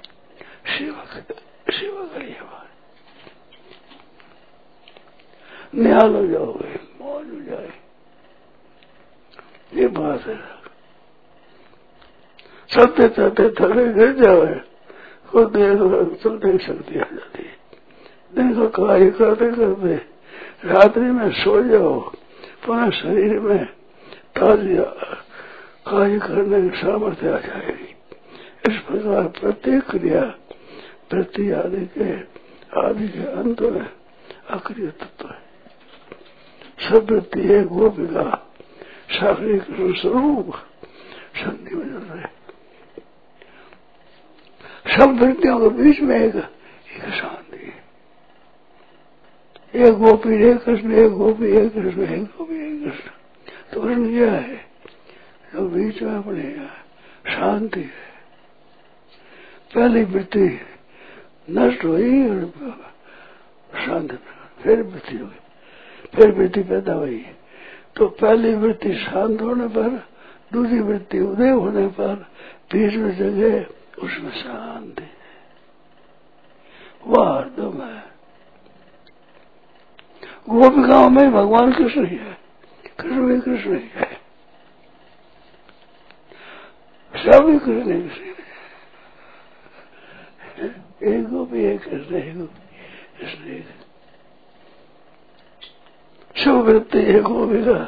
सेवा 0.67 1.05
सेवा 1.71 2.05
करिए 2.07 2.37
हमारे 2.37 2.63
निहाल 5.73 6.15
हो 6.15 6.27
जाओगे 6.27 6.75
मौज 7.01 7.27
हो 7.31 7.41
जाए 7.41 7.73
ये 9.73 9.87
बात 9.89 10.27
है 10.27 10.37
चलते 12.71 13.09
चलते 13.09 13.49
थले 13.51 13.87
गिर 13.93 14.13
जाओ 14.23 14.41
और 15.35 15.51
देर 15.51 15.79
चलते 16.23 16.59
शक्ति 16.59 16.99
आ 16.99 17.05
जाती 17.05 17.43
है 17.43 17.61
को 18.55 18.69
कार्य 18.69 19.11
करते 19.11 19.51
करते 19.53 19.95
रात्रि 20.65 21.11
में 21.11 21.31
सो 21.35 21.63
जाओ 21.63 21.99
पुनः 22.67 22.91
शरीर 22.91 23.39
में 23.41 23.65
ताजी 24.37 24.77
कार्य 25.89 26.19
करने 26.19 26.69
की 26.69 26.77
सामर्थ्य 26.79 27.31
आ 27.31 27.39
जाएगी 27.39 27.91
इस 28.69 28.79
प्रकार 28.81 29.29
प्रत्येक 29.41 29.91
क्रिया 29.91 30.23
प्रति 31.11 31.51
आदि 31.53 31.87
के 31.97 32.11
आदि 32.81 33.09
के 33.09 33.25
अंत 33.33 33.61
में 33.63 33.89
अक्रिय 34.51 34.87
तत्व 35.01 35.29
है। 35.29 35.42
वृत्ति 36.91 37.41
है 37.41 37.65
गोपिका 37.65 38.51
सागरी 39.11 39.59
कृष्ण 39.59 39.93
स्वरूप 39.93 40.55
संधि 41.37 41.75
में 41.75 41.85
चल 41.85 42.07
रहे 42.07 42.43
सब 44.97 45.11
वृत्तियों 45.11 45.59
के 45.61 45.69
बीच 45.69 46.01
में 46.01 46.17
एक 46.17 46.35
एक 46.35 47.15
शांति 47.15 47.57
है। 47.57 47.83
एक 49.75 49.93
गोपी, 49.93 50.51
एक 50.51 50.63
कृष्ण, 50.63 50.93
एक 50.93 51.13
गोपी, 51.13 51.47
एक 51.47 51.73
कृष्ण, 51.73 52.03
एक 52.03 52.25
गोपी, 52.25 52.55
एक 52.55 52.85
कृष्ण। 52.85 53.11
तो 53.73 53.81
कृष्ण 53.81 54.07
यह 54.07 54.33
है, 54.33 54.57
जो 55.55 55.69
बीच 55.69 56.03
में 56.03 56.13
अपने 56.13 56.67
शांति 57.35 57.81
है। 57.81 58.13
पहली 59.75 60.05
वृत्ति 60.05 60.61
नष्ट 61.51 61.85
हुई 61.85 62.29
और 62.29 62.53
शांति 63.87 64.17
फिर 64.63 64.83
वृत्ति 64.83 65.17
हुई। 65.17 65.42
फिर 66.15 66.31
वृत्ति 66.31 66.63
पैदा 66.63 66.93
हुई। 66.93 67.27
तो 67.97 68.09
पहली 68.09 68.55
वृत्ति 68.55 68.95
शांत 68.95 69.43
होने 69.43 69.69
पर, 69.69 70.09
दूसरी 70.53 70.81
वृत्ति 70.81 71.21
उदय 71.21 71.51
होने 71.51 71.87
पर, 71.87 72.15
बीच 72.73 72.95
में 72.95 73.17
जगह 73.17 73.67
उसमें 74.03 74.31
शांति 74.31 75.11
वह 77.07 77.39
हरदम 77.39 77.83
है। 77.83 78.05
गोपिकाओं 80.49 81.11
में 81.11 81.33
भगवान 81.33 81.73
कृष्ण 81.73 82.07
ही 82.07 82.17
है। 82.17 82.39
कृष्ण 83.01 83.27
भी 83.27 83.41
कृष्ण 83.41 83.79
ही 83.79 83.91
है। 83.95 84.23
सब 87.17 87.45
भी 87.45 87.59
कृष्ण 87.59 87.93
ही 87.93 88.09
कृष्ण 88.09 88.33
एक 91.05 91.29
गोपी, 91.29 91.65
एक 91.65 91.83
कृष्ण, 91.83 92.15
एक 92.15 92.39
गोपी 92.39 92.61
कृष्ण, 93.21 93.45
एक 93.45 93.82
सब 96.45 96.51
वृत्ति 96.51 96.99
एक 96.99 97.25
का 97.67 97.85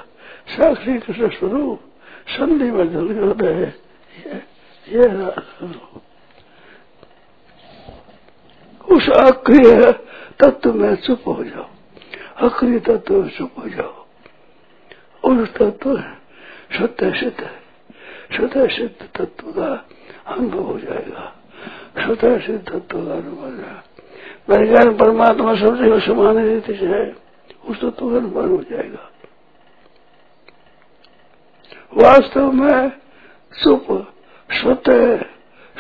साक्षी 0.49 0.99
कृष्ण 0.99 1.29
स्वरूप 1.29 1.81
संधि 2.29 2.71
में 2.71 2.93
जल 2.93 3.33
गए। 3.33 3.73
ये 4.19 4.37
ये 4.89 5.05
उस 8.95 9.09
अक्रिय 9.11 9.93
तत्व 10.41 10.75
में 10.75 10.95
चुप 10.95 11.23
हो 11.27 11.45
जाओ। 11.45 11.67
अक्रिय 12.49 12.79
तत्व 12.79 13.23
में 13.23 13.29
चुप 13.29 13.51
हो 13.59 13.69
जाओ। 13.69 14.05
उस 15.25 15.55
तत्व 15.55 15.97
सत्य 16.73 17.13
सिद्ध 17.13 17.45
सत्य 18.37 18.69
सिद्ध 18.69 19.07
तत्व 19.17 19.47
का 19.47 19.89
अनुभव 20.27 20.61
हो 20.61 20.79
जाएगा। 20.79 21.35
सत्य 21.99 22.39
सिद्ध 22.39 22.69
तत्व 22.69 23.07
का 23.07 23.13
अनुभव 23.13 23.45
विज्ञान 24.49 24.97
परमात्मा 24.97 25.55
सब 25.55 25.77
जगह 25.77 25.99
समान 25.99 26.39
रीति 26.39 26.75
से 26.75 26.87
है। 26.87 27.24
उस 27.69 27.81
तो 27.81 28.17
अनुभव 28.17 28.49
हो 28.49 28.63
जाएगा। 28.63 29.11
वास्तव 31.95 32.53
में 32.53 32.89
चुप 33.63 33.87
स्वतः 34.51 35.23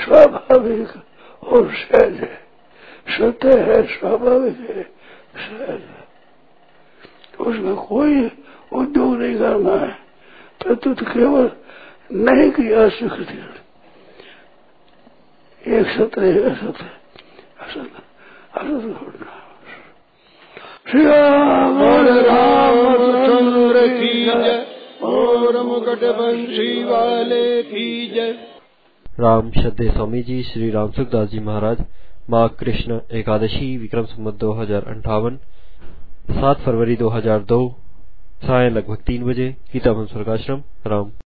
स्वाभाविक 0.05 0.88
और 1.44 1.75
सहज 1.75 2.14
है। 2.14 2.44
सत्य 3.09 3.61
है, 3.61 3.83
स्वाभाविक 3.87 4.59
है, 4.59 4.83
सहज 5.37 5.81
है। 5.81 6.05
उसमें 7.40 7.77
कोई 7.77 8.27
उद्योग 8.73 9.16
नहीं 9.16 9.38
करना 9.38 9.73
है। 9.73 9.92
प्रत्युत 10.62 11.03
केवल 11.03 11.51
नहीं 12.12 12.51
किया, 12.51 12.88
स्वीकृति। 12.88 13.55
एक 15.66 15.87
सत्य 15.87 16.31
एक 16.31 16.44
असत 16.44 16.85
असत 17.61 18.03
असत 18.55 18.68
घटना 18.68 19.44
श्री 20.87 21.05
राम 21.05 21.79
रामचंद्र 22.27 23.87
की 23.90 24.25
जय। 24.25 24.57
और 25.03 25.57
मुकुट 25.62 26.03
बंशी 26.16 26.85
वाले 26.85 27.62
की 27.62 27.87
जय। 28.09 28.33
राम 29.20 29.51
श्रद्धे 29.51 29.88
स्वामी 29.90 30.23
जी 30.23 30.42
श्री 30.42 30.70
राम 30.70 30.90
सुखदास 30.90 31.29
जी 31.29 31.40
महाराज 31.40 31.81
माँ 32.31 32.49
कृष्ण 32.61 33.01
एकादशी 33.12 33.77
विक्रम 33.79 34.05
संवत 34.05 34.35
दो 34.35 34.53
हज़ार 34.53 34.85
अंठावन 34.87 35.38
सात 36.31 36.61
फरवरी 36.61 36.97
2002 36.97 37.61
साय 38.44 38.70
लगभग 38.70 39.03
तीन 39.07 39.25
बजे 39.25 39.49
गीता 39.73 39.92
स्वर्गाश्रम 40.05 40.62
राम। 40.87 41.11